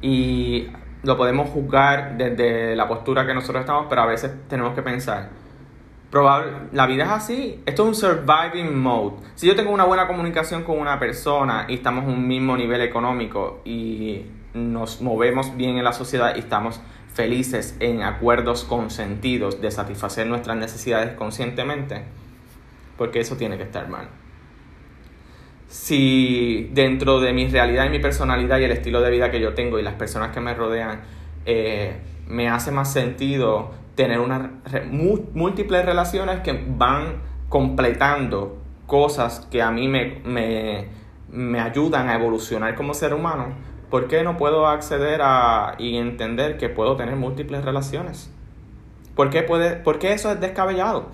Y 0.00 0.68
lo 1.02 1.16
podemos 1.16 1.48
juzgar 1.50 2.16
desde 2.16 2.76
la 2.76 2.88
postura 2.88 3.26
que 3.26 3.34
nosotros 3.34 3.60
estamos, 3.60 3.86
pero 3.88 4.02
a 4.02 4.06
veces 4.06 4.32
tenemos 4.48 4.74
que 4.74 4.82
pensar, 4.82 5.30
probable, 6.10 6.52
la 6.72 6.86
vida 6.86 7.04
es 7.04 7.10
así, 7.10 7.62
esto 7.66 7.82
es 7.82 7.88
un 7.88 7.94
surviving 7.94 8.78
mode. 8.78 9.16
Si 9.34 9.46
yo 9.46 9.56
tengo 9.56 9.70
una 9.70 9.84
buena 9.84 10.06
comunicación 10.06 10.64
con 10.64 10.78
una 10.78 10.98
persona 10.98 11.66
y 11.68 11.74
estamos 11.74 12.04
en 12.04 12.10
un 12.10 12.26
mismo 12.26 12.56
nivel 12.56 12.80
económico 12.80 13.60
y 13.64 14.26
nos 14.54 15.00
movemos 15.00 15.56
bien 15.56 15.78
en 15.78 15.84
la 15.84 15.92
sociedad 15.92 16.34
y 16.36 16.40
estamos 16.40 16.80
felices 17.12 17.76
en 17.80 18.02
acuerdos 18.02 18.64
consentidos 18.64 19.60
de 19.60 19.70
satisfacer 19.70 20.26
nuestras 20.26 20.56
necesidades 20.56 21.14
conscientemente, 21.14 22.04
porque 22.96 23.20
eso 23.20 23.36
tiene 23.36 23.56
que 23.56 23.64
estar 23.64 23.88
mal 23.88 24.08
si 25.68 26.70
dentro 26.72 27.20
de 27.20 27.32
mi 27.32 27.46
realidad 27.46 27.86
y 27.86 27.90
mi 27.90 27.98
personalidad 27.98 28.58
y 28.58 28.64
el 28.64 28.72
estilo 28.72 29.00
de 29.00 29.10
vida 29.10 29.30
que 29.30 29.38
yo 29.38 29.54
tengo 29.54 29.78
y 29.78 29.82
las 29.82 29.94
personas 29.94 30.32
que 30.32 30.40
me 30.40 30.54
rodean, 30.54 31.02
eh, 31.44 31.98
me 32.26 32.48
hace 32.48 32.72
más 32.72 32.92
sentido 32.92 33.70
tener 33.94 34.20
unas 34.20 34.50
múltiples 34.90 35.84
relaciones 35.84 36.40
que 36.40 36.64
van 36.68 37.22
completando 37.48 38.58
cosas 38.86 39.46
que 39.50 39.60
a 39.60 39.70
mí 39.70 39.88
me, 39.88 40.20
me, 40.24 40.88
me, 41.30 41.60
ayudan 41.60 42.08
a 42.08 42.14
evolucionar 42.14 42.74
como 42.74 42.94
ser 42.94 43.12
humano, 43.12 43.48
¿por 43.90 44.08
qué 44.08 44.22
no 44.22 44.36
puedo 44.36 44.66
acceder 44.66 45.20
a 45.22 45.74
y 45.78 45.96
entender 45.96 46.56
que 46.56 46.68
puedo 46.68 46.96
tener 46.96 47.16
múltiples 47.16 47.64
relaciones? 47.64 48.32
¿Por 49.14 49.30
qué, 49.30 49.42
puede, 49.42 49.76
¿Por 49.76 49.98
qué 49.98 50.12
eso 50.12 50.30
es 50.30 50.40
descabellado? 50.40 51.10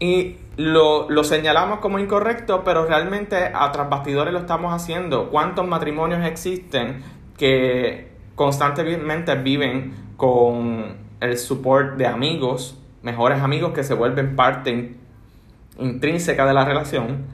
Y 0.00 0.38
lo, 0.56 1.10
lo, 1.10 1.24
señalamos 1.24 1.80
como 1.80 1.98
incorrecto, 1.98 2.64
pero 2.64 2.86
realmente 2.86 3.52
a 3.54 3.70
tras 3.70 3.90
bastidores 3.90 4.32
lo 4.32 4.40
estamos 4.40 4.72
haciendo. 4.74 5.28
¿Cuántos 5.28 5.68
matrimonios 5.68 6.24
existen 6.24 7.02
que 7.36 8.10
constantemente 8.34 9.34
viven 9.36 9.94
con 10.16 10.96
el 11.20 11.36
support 11.36 11.98
de 11.98 12.06
amigos, 12.06 12.78
mejores 13.02 13.42
amigos 13.42 13.74
que 13.74 13.84
se 13.84 13.92
vuelven 13.92 14.36
parte 14.36 14.96
intrínseca 15.78 16.46
de 16.46 16.54
la 16.54 16.64
relación, 16.64 17.26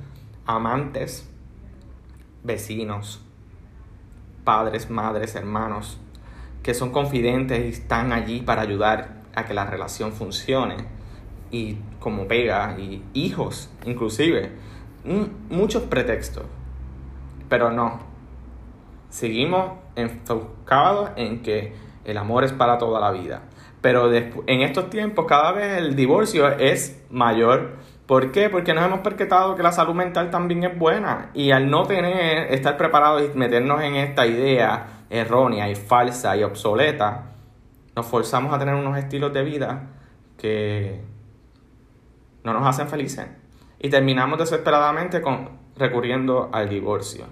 amantes, 0.44 1.32
vecinos, 2.42 3.22
padres, 4.42 4.90
madres, 4.90 5.36
hermanos, 5.36 6.00
que 6.64 6.74
son 6.74 6.90
confidentes 6.90 7.64
y 7.64 7.68
están 7.68 8.12
allí 8.12 8.40
para 8.40 8.62
ayudar 8.62 9.22
a 9.36 9.44
que 9.44 9.54
la 9.54 9.66
relación 9.66 10.12
funcione? 10.12 10.95
Y 11.50 11.76
como 12.00 12.26
pega 12.26 12.76
y 12.78 13.02
hijos 13.14 13.70
inclusive. 13.84 14.52
muchos 15.48 15.84
pretextos. 15.84 16.44
Pero 17.48 17.70
no. 17.70 18.00
Seguimos 19.08 19.72
enfocados 19.94 21.10
en 21.16 21.42
que 21.42 21.74
el 22.04 22.18
amor 22.18 22.44
es 22.44 22.52
para 22.52 22.78
toda 22.78 23.00
la 23.00 23.10
vida. 23.10 23.42
Pero 23.80 24.12
en 24.12 24.60
estos 24.62 24.90
tiempos 24.90 25.26
cada 25.26 25.52
vez 25.52 25.78
el 25.78 25.94
divorcio 25.94 26.48
es 26.58 27.04
mayor. 27.10 27.76
¿Por 28.06 28.32
qué? 28.32 28.48
Porque 28.50 28.74
nos 28.74 28.84
hemos 28.84 29.00
percatado 29.00 29.54
que 29.56 29.62
la 29.62 29.72
salud 29.72 29.94
mental 29.94 30.30
también 30.30 30.64
es 30.64 30.78
buena. 30.78 31.30
Y 31.34 31.50
al 31.50 31.70
no 31.70 31.84
tener, 31.84 32.52
estar 32.52 32.76
preparados 32.76 33.22
y 33.22 33.38
meternos 33.38 33.80
en 33.82 33.96
esta 33.96 34.26
idea 34.26 35.04
errónea 35.10 35.68
y 35.68 35.74
falsa 35.74 36.36
y 36.36 36.42
obsoleta, 36.42 37.32
nos 37.94 38.06
forzamos 38.06 38.52
a 38.52 38.58
tener 38.58 38.74
unos 38.74 38.98
estilos 38.98 39.32
de 39.32 39.42
vida 39.42 39.82
que 40.36 41.00
no 42.46 42.54
nos 42.54 42.66
hacen 42.66 42.88
felices. 42.88 43.26
Y 43.80 43.90
terminamos 43.90 44.38
desesperadamente 44.38 45.20
con, 45.20 45.50
recurriendo 45.76 46.48
al 46.52 46.68
divorcio. 46.68 47.26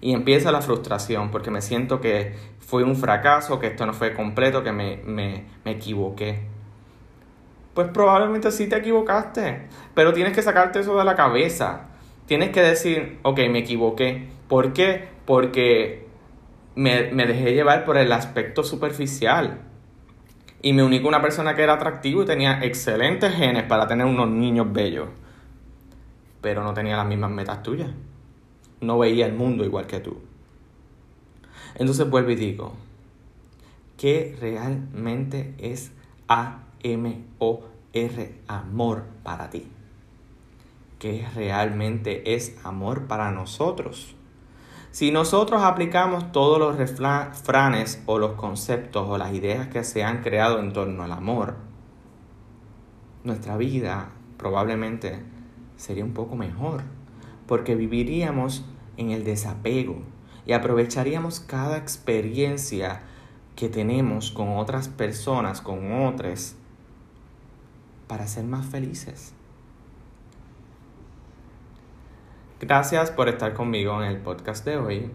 Y 0.00 0.12
empieza 0.12 0.50
la 0.50 0.62
frustración 0.62 1.30
porque 1.30 1.50
me 1.50 1.60
siento 1.60 2.00
que 2.00 2.34
fue 2.60 2.82
un 2.82 2.96
fracaso, 2.96 3.58
que 3.58 3.68
esto 3.68 3.86
no 3.86 3.92
fue 3.92 4.14
completo, 4.14 4.62
que 4.64 4.72
me, 4.72 4.96
me, 5.04 5.44
me 5.64 5.72
equivoqué. 5.72 6.46
Pues 7.74 7.88
probablemente 7.88 8.50
sí 8.50 8.66
te 8.66 8.76
equivocaste, 8.76 9.68
pero 9.94 10.12
tienes 10.12 10.32
que 10.32 10.42
sacarte 10.42 10.80
eso 10.80 10.96
de 10.96 11.04
la 11.04 11.14
cabeza. 11.14 11.88
Tienes 12.26 12.50
que 12.50 12.62
decir, 12.62 13.18
ok, 13.22 13.38
me 13.50 13.60
equivoqué. 13.60 14.28
¿Por 14.48 14.72
qué? 14.72 15.08
Porque 15.26 16.06
me, 16.74 17.10
me 17.12 17.26
dejé 17.26 17.52
llevar 17.52 17.84
por 17.84 17.98
el 17.98 18.12
aspecto 18.12 18.62
superficial 18.62 19.60
y 20.64 20.72
me 20.72 20.82
uní 20.82 21.00
con 21.00 21.08
una 21.08 21.20
persona 21.20 21.54
que 21.54 21.62
era 21.62 21.74
atractivo 21.74 22.22
y 22.22 22.24
tenía 22.24 22.64
excelentes 22.64 23.34
genes 23.34 23.64
para 23.64 23.86
tener 23.86 24.06
unos 24.06 24.30
niños 24.30 24.72
bellos. 24.72 25.10
Pero 26.40 26.64
no 26.64 26.72
tenía 26.72 26.96
las 26.96 27.06
mismas 27.06 27.30
metas 27.30 27.62
tuyas. 27.62 27.90
No 28.80 28.98
veía 28.98 29.26
el 29.26 29.34
mundo 29.34 29.66
igual 29.66 29.86
que 29.86 30.00
tú. 30.00 30.16
Entonces 31.74 32.08
vuelvo 32.08 32.30
y 32.30 32.36
digo, 32.36 32.72
¿qué 33.98 34.34
realmente 34.40 35.52
es 35.58 35.92
A-M-O-R, 36.28 38.34
amor 38.48 39.04
para 39.22 39.50
ti? 39.50 39.68
¿Qué 40.98 41.26
realmente 41.34 42.34
es 42.34 42.56
amor 42.64 43.06
para 43.06 43.30
nosotros? 43.32 44.16
Si 44.94 45.10
nosotros 45.10 45.60
aplicamos 45.64 46.30
todos 46.30 46.56
los 46.60 46.76
refranes 46.76 48.00
o 48.06 48.20
los 48.20 48.34
conceptos 48.34 49.08
o 49.08 49.18
las 49.18 49.34
ideas 49.34 49.66
que 49.66 49.82
se 49.82 50.04
han 50.04 50.22
creado 50.22 50.60
en 50.60 50.72
torno 50.72 51.02
al 51.02 51.10
amor, 51.10 51.56
nuestra 53.24 53.56
vida 53.56 54.10
probablemente 54.36 55.20
sería 55.76 56.04
un 56.04 56.12
poco 56.12 56.36
mejor, 56.36 56.82
porque 57.48 57.74
viviríamos 57.74 58.64
en 58.96 59.10
el 59.10 59.24
desapego 59.24 59.96
y 60.46 60.52
aprovecharíamos 60.52 61.40
cada 61.40 61.76
experiencia 61.76 63.02
que 63.56 63.68
tenemos 63.68 64.30
con 64.30 64.58
otras 64.58 64.86
personas, 64.86 65.60
con 65.60 66.04
otros, 66.04 66.54
para 68.06 68.28
ser 68.28 68.44
más 68.44 68.64
felices. 68.64 69.34
Gracias 72.66 73.10
por 73.10 73.28
estar 73.28 73.52
conmigo 73.52 74.02
en 74.02 74.08
el 74.08 74.16
podcast 74.16 74.64
de 74.64 74.78
hoy. 74.78 75.10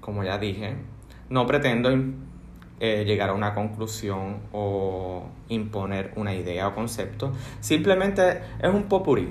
Como 0.00 0.24
ya 0.24 0.38
dije, 0.38 0.74
no 1.28 1.46
pretendo 1.46 1.90
eh, 2.80 3.04
llegar 3.04 3.28
a 3.28 3.34
una 3.34 3.52
conclusión 3.52 4.38
o 4.52 5.28
imponer 5.50 6.14
una 6.16 6.34
idea 6.34 6.68
o 6.68 6.74
concepto. 6.74 7.34
Simplemente 7.60 8.40
es 8.58 8.72
un 8.72 8.84
popurrí. 8.84 9.28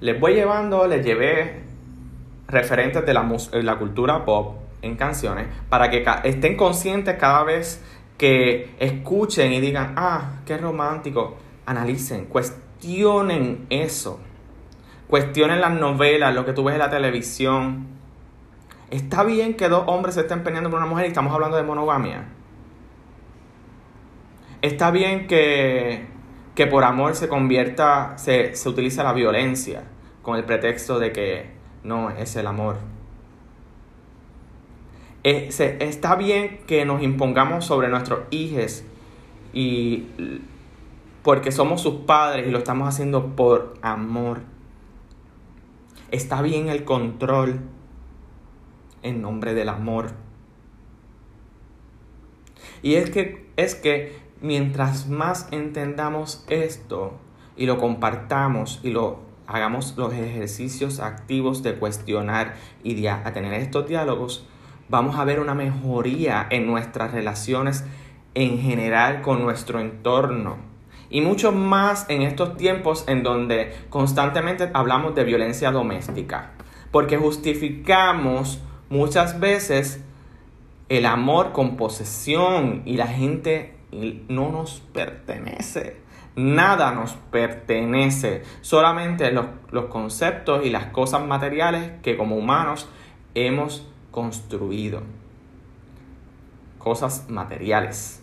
Les 0.00 0.20
voy 0.20 0.34
llevando, 0.34 0.86
les 0.86 1.04
llevé 1.04 1.64
referentes 2.46 3.04
de 3.04 3.14
la, 3.14 3.28
eh, 3.54 3.62
la 3.64 3.76
cultura 3.76 4.24
pop 4.24 4.58
en 4.80 4.94
canciones 4.94 5.48
para 5.68 5.90
que 5.90 6.04
estén 6.22 6.56
conscientes 6.56 7.16
cada 7.16 7.42
vez 7.42 7.82
que 8.16 8.76
escuchen 8.78 9.52
y 9.52 9.60
digan, 9.60 9.94
ah, 9.96 10.34
qué 10.46 10.56
romántico. 10.56 11.36
Analicen, 11.66 12.26
cuestionen 12.26 13.66
eso 13.70 14.20
Cuestionen 15.12 15.60
las 15.60 15.74
novelas, 15.74 16.34
lo 16.34 16.46
que 16.46 16.54
tú 16.54 16.64
ves 16.64 16.72
en 16.72 16.78
la 16.78 16.88
televisión. 16.88 17.86
Está 18.90 19.24
bien 19.24 19.58
que 19.58 19.68
dos 19.68 19.84
hombres 19.86 20.14
se 20.14 20.22
estén 20.22 20.42
peleando 20.42 20.70
por 20.70 20.78
una 20.78 20.88
mujer 20.88 21.04
y 21.04 21.08
estamos 21.08 21.34
hablando 21.34 21.58
de 21.58 21.64
monogamia. 21.64 22.24
Está 24.62 24.90
bien 24.90 25.26
que, 25.26 26.06
que 26.54 26.66
por 26.66 26.82
amor 26.82 27.14
se 27.14 27.28
convierta, 27.28 28.16
se, 28.16 28.56
se 28.56 28.66
utiliza 28.70 29.04
la 29.04 29.12
violencia 29.12 29.82
con 30.22 30.38
el 30.38 30.44
pretexto 30.44 30.98
de 30.98 31.12
que 31.12 31.50
no 31.84 32.08
es 32.08 32.34
el 32.36 32.46
amor. 32.46 32.78
está 35.22 36.14
bien 36.14 36.60
que 36.66 36.86
nos 36.86 37.02
impongamos 37.02 37.66
sobre 37.66 37.88
nuestros 37.88 38.20
hijos 38.30 38.82
y 39.52 40.06
porque 41.22 41.52
somos 41.52 41.82
sus 41.82 41.96
padres 42.06 42.48
y 42.48 42.50
lo 42.50 42.56
estamos 42.56 42.88
haciendo 42.88 43.36
por 43.36 43.74
amor 43.82 44.51
Está 46.12 46.42
bien 46.42 46.68
el 46.68 46.84
control 46.84 47.60
en 49.02 49.22
nombre 49.22 49.54
del 49.54 49.70
amor. 49.70 50.10
Y 52.82 52.96
es 52.96 53.08
que, 53.08 53.50
es 53.56 53.74
que 53.74 54.18
mientras 54.42 55.08
más 55.08 55.48
entendamos 55.52 56.44
esto 56.50 57.18
y 57.56 57.64
lo 57.64 57.78
compartamos 57.78 58.78
y 58.82 58.90
lo 58.90 59.20
hagamos 59.46 59.94
los 59.96 60.12
ejercicios 60.12 61.00
activos 61.00 61.62
de 61.62 61.76
cuestionar 61.76 62.56
y 62.84 62.94
de 62.94 63.08
a 63.08 63.32
tener 63.32 63.54
estos 63.54 63.88
diálogos, 63.88 64.46
vamos 64.90 65.16
a 65.16 65.24
ver 65.24 65.40
una 65.40 65.54
mejoría 65.54 66.46
en 66.50 66.66
nuestras 66.66 67.12
relaciones 67.12 67.86
en 68.34 68.58
general 68.58 69.22
con 69.22 69.40
nuestro 69.42 69.80
entorno. 69.80 70.71
Y 71.12 71.20
mucho 71.20 71.52
más 71.52 72.06
en 72.08 72.22
estos 72.22 72.56
tiempos 72.56 73.04
en 73.06 73.22
donde 73.22 73.76
constantemente 73.90 74.70
hablamos 74.72 75.14
de 75.14 75.24
violencia 75.24 75.70
doméstica. 75.70 76.52
Porque 76.90 77.18
justificamos 77.18 78.62
muchas 78.88 79.38
veces 79.38 80.02
el 80.88 81.04
amor 81.04 81.52
con 81.52 81.76
posesión 81.76 82.80
y 82.86 82.96
la 82.96 83.08
gente 83.08 83.74
no 83.90 84.50
nos 84.50 84.80
pertenece. 84.80 85.98
Nada 86.34 86.92
nos 86.92 87.12
pertenece. 87.30 88.42
Solamente 88.62 89.32
los, 89.32 89.44
los 89.70 89.84
conceptos 89.86 90.64
y 90.64 90.70
las 90.70 90.86
cosas 90.86 91.26
materiales 91.26 91.90
que 92.02 92.16
como 92.16 92.36
humanos 92.36 92.88
hemos 93.34 93.86
construido. 94.10 95.02
Cosas 96.78 97.28
materiales 97.28 98.22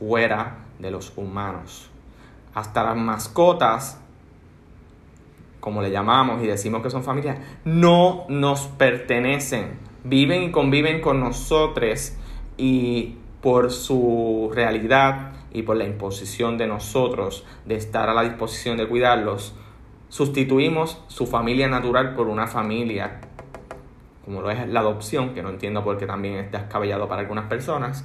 fuera 0.00 0.61
de 0.82 0.90
los 0.90 1.12
humanos. 1.16 1.88
Hasta 2.54 2.82
las 2.82 2.96
mascotas, 2.96 3.98
como 5.60 5.80
le 5.80 5.90
llamamos 5.90 6.42
y 6.42 6.46
decimos 6.46 6.82
que 6.82 6.90
son 6.90 7.04
familias, 7.04 7.38
no 7.64 8.26
nos 8.28 8.66
pertenecen. 8.66 9.78
Viven 10.04 10.42
y 10.42 10.50
conviven 10.50 11.00
con 11.00 11.20
nosotros 11.20 12.14
y 12.58 13.16
por 13.40 13.70
su 13.70 14.50
realidad 14.52 15.32
y 15.52 15.62
por 15.62 15.76
la 15.76 15.84
imposición 15.84 16.58
de 16.58 16.66
nosotros 16.66 17.44
de 17.64 17.76
estar 17.76 18.08
a 18.08 18.14
la 18.14 18.22
disposición 18.22 18.76
de 18.76 18.88
cuidarlos, 18.88 19.54
sustituimos 20.08 21.02
su 21.08 21.26
familia 21.26 21.68
natural 21.68 22.14
por 22.14 22.28
una 22.28 22.46
familia, 22.46 23.20
como 24.24 24.40
lo 24.42 24.50
es 24.50 24.68
la 24.68 24.80
adopción, 24.80 25.34
que 25.34 25.42
no 25.42 25.50
entiendo 25.50 25.84
por 25.84 25.98
qué 25.98 26.06
también 26.06 26.36
está 26.36 26.58
descabellado 26.58 27.08
para 27.08 27.22
algunas 27.22 27.46
personas, 27.46 28.04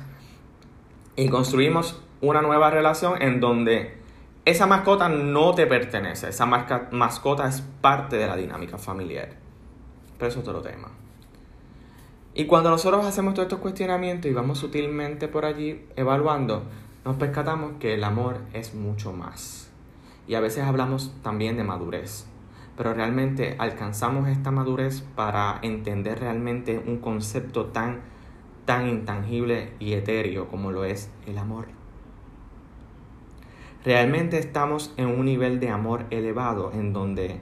y 1.16 1.30
construimos 1.30 2.02
una 2.22 2.42
nueva 2.42 2.70
relación 2.70 3.22
en 3.22 3.40
donde 3.40 3.98
esa 4.46 4.66
mascota 4.66 5.10
no 5.10 5.54
te 5.54 5.68
pertenece, 5.68 6.30
esa 6.30 6.46
mascota 6.46 7.48
es 7.48 7.62
parte 7.82 8.16
de 8.18 8.28
la 8.28 8.36
dinámica 8.36 8.78
familiar. 8.78 9.30
Pero 10.18 10.30
eso 10.30 10.40
es 10.40 10.48
otro 10.48 10.62
tema. 10.62 10.90
Y 12.34 12.46
cuando 12.46 12.70
nosotros 12.70 13.06
hacemos 13.06 13.34
todos 13.34 13.48
estos 13.48 13.60
cuestionamientos 13.60 14.30
y 14.30 14.34
vamos 14.34 14.60
sutilmente 14.60 15.28
por 15.28 15.46
allí 15.46 15.86
evaluando, 15.96 16.64
nos 17.04 17.18
percatamos 17.18 17.74
que 17.80 17.94
el 17.94 18.04
amor 18.04 18.38
es 18.54 18.74
mucho 18.74 19.12
más. 19.12 19.72
Y 20.28 20.36
a 20.36 20.40
veces 20.40 20.64
hablamos 20.64 21.14
también 21.24 21.58
de 21.58 21.64
madurez, 21.64 22.28
pero 22.76 22.94
realmente 22.94 23.56
alcanzamos 23.60 24.28
esta 24.28 24.52
madurez 24.52 25.02
para 25.16 25.60
entender 25.62 26.20
realmente 26.20 26.82
un 26.86 26.98
concepto 26.98 27.66
tan 27.66 28.02
tan 28.68 28.90
intangible 28.90 29.72
y 29.80 29.94
etéreo 29.94 30.50
como 30.50 30.72
lo 30.72 30.84
es 30.84 31.10
el 31.26 31.38
amor. 31.38 31.77
Realmente 33.88 34.38
estamos 34.38 34.93
en 34.97 35.06
un 35.06 35.23
nivel 35.23 35.62
de 35.62 35.69
amor 35.69 36.08
elevado 36.10 36.73
en 36.73 36.91
donde 36.91 37.39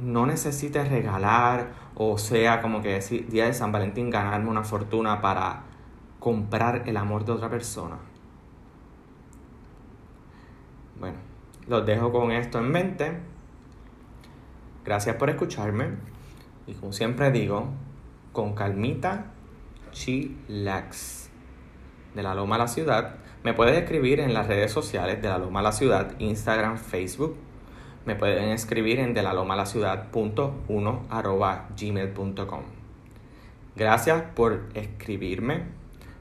no 0.00 0.24
necesites 0.24 0.88
regalar 0.88 1.72
o 1.94 2.16
sea 2.16 2.62
como 2.62 2.80
que 2.80 2.88
decir 2.88 3.28
día 3.28 3.44
de 3.44 3.52
San 3.52 3.70
Valentín 3.70 4.08
ganarme 4.08 4.48
una 4.48 4.64
fortuna 4.64 5.20
para 5.20 5.64
comprar 6.18 6.84
el 6.86 6.96
amor 6.96 7.26
de 7.26 7.32
otra 7.32 7.50
persona. 7.50 7.98
Bueno, 10.98 11.18
los 11.68 11.84
dejo 11.84 12.10
con 12.10 12.30
esto 12.30 12.58
en 12.58 12.70
mente. 12.70 13.18
Gracias 14.82 15.16
por 15.16 15.28
escucharme. 15.28 15.90
Y 16.66 16.72
como 16.72 16.94
siempre 16.94 17.30
digo, 17.32 17.68
con 18.32 18.54
calmita 18.54 19.26
Chilax 19.92 21.28
de 22.14 22.22
la 22.22 22.34
Loma 22.34 22.54
a 22.54 22.60
la 22.60 22.68
Ciudad. 22.68 23.19
Me 23.42 23.54
puedes 23.54 23.78
escribir 23.78 24.20
en 24.20 24.34
las 24.34 24.48
redes 24.48 24.70
sociales 24.70 25.22
de 25.22 25.28
la 25.28 25.38
Loma 25.38 25.62
la 25.62 25.72
Ciudad, 25.72 26.12
Instagram, 26.18 26.76
Facebook. 26.76 27.36
Me 28.04 28.14
pueden 28.14 28.50
escribir 28.50 28.98
en 28.98 29.14
de 29.14 29.22
la 29.22 29.32
Loma 29.32 29.56
la 29.56 29.64
Ciudad 29.64 30.08
gmail.com. 31.78 32.62
Gracias 33.76 34.22
por 34.34 34.68
escribirme, 34.74 35.62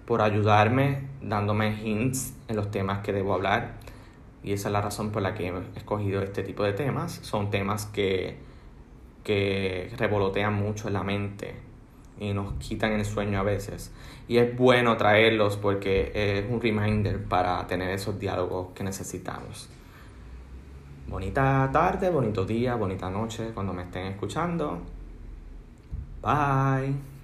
por 0.06 0.22
ayudarme 0.22 1.10
dándome 1.22 1.78
hints 1.84 2.36
en 2.48 2.56
los 2.56 2.72
temas 2.72 3.00
que 3.00 3.12
debo 3.12 3.34
hablar. 3.34 3.80
Y 4.42 4.54
esa 4.54 4.70
es 4.70 4.72
la 4.72 4.80
razón 4.80 5.12
por 5.12 5.22
la 5.22 5.34
que 5.34 5.50
he 5.50 5.54
escogido 5.76 6.22
este 6.22 6.42
tipo 6.44 6.64
de 6.64 6.72
temas. 6.72 7.20
Son 7.22 7.50
temas 7.50 7.86
que, 7.86 8.38
que 9.26 9.92
revolotean 9.98 10.54
mucho 10.54 10.88
en 10.88 10.94
la 10.94 11.04
mente 11.04 11.69
y 12.20 12.34
nos 12.34 12.54
quitan 12.56 12.92
el 12.94 13.06
sueño 13.06 13.40
a 13.40 13.44
veces. 13.44 13.92
Y 14.28 14.38
es 14.38 14.56
bueno 14.56 14.98
traerlos 14.98 15.58
porque 15.58 16.12
es 16.14 16.46
un 16.50 16.62
reminder 16.62 17.24
para 17.24 17.66
tener 17.68 17.90
esos 17.92 18.20
diálogos 18.20 18.68
que 18.76 18.84
necesitamos. 18.84 19.70
Bonita 21.08 21.70
tarde, 21.74 22.10
bonito 22.12 22.46
día, 22.46 22.76
bonita 22.76 23.10
noche 23.10 23.52
cuando 23.54 23.74
me 23.74 23.84
estén 23.84 24.08
escuchando. 24.08 24.80
Bye. 26.22 27.19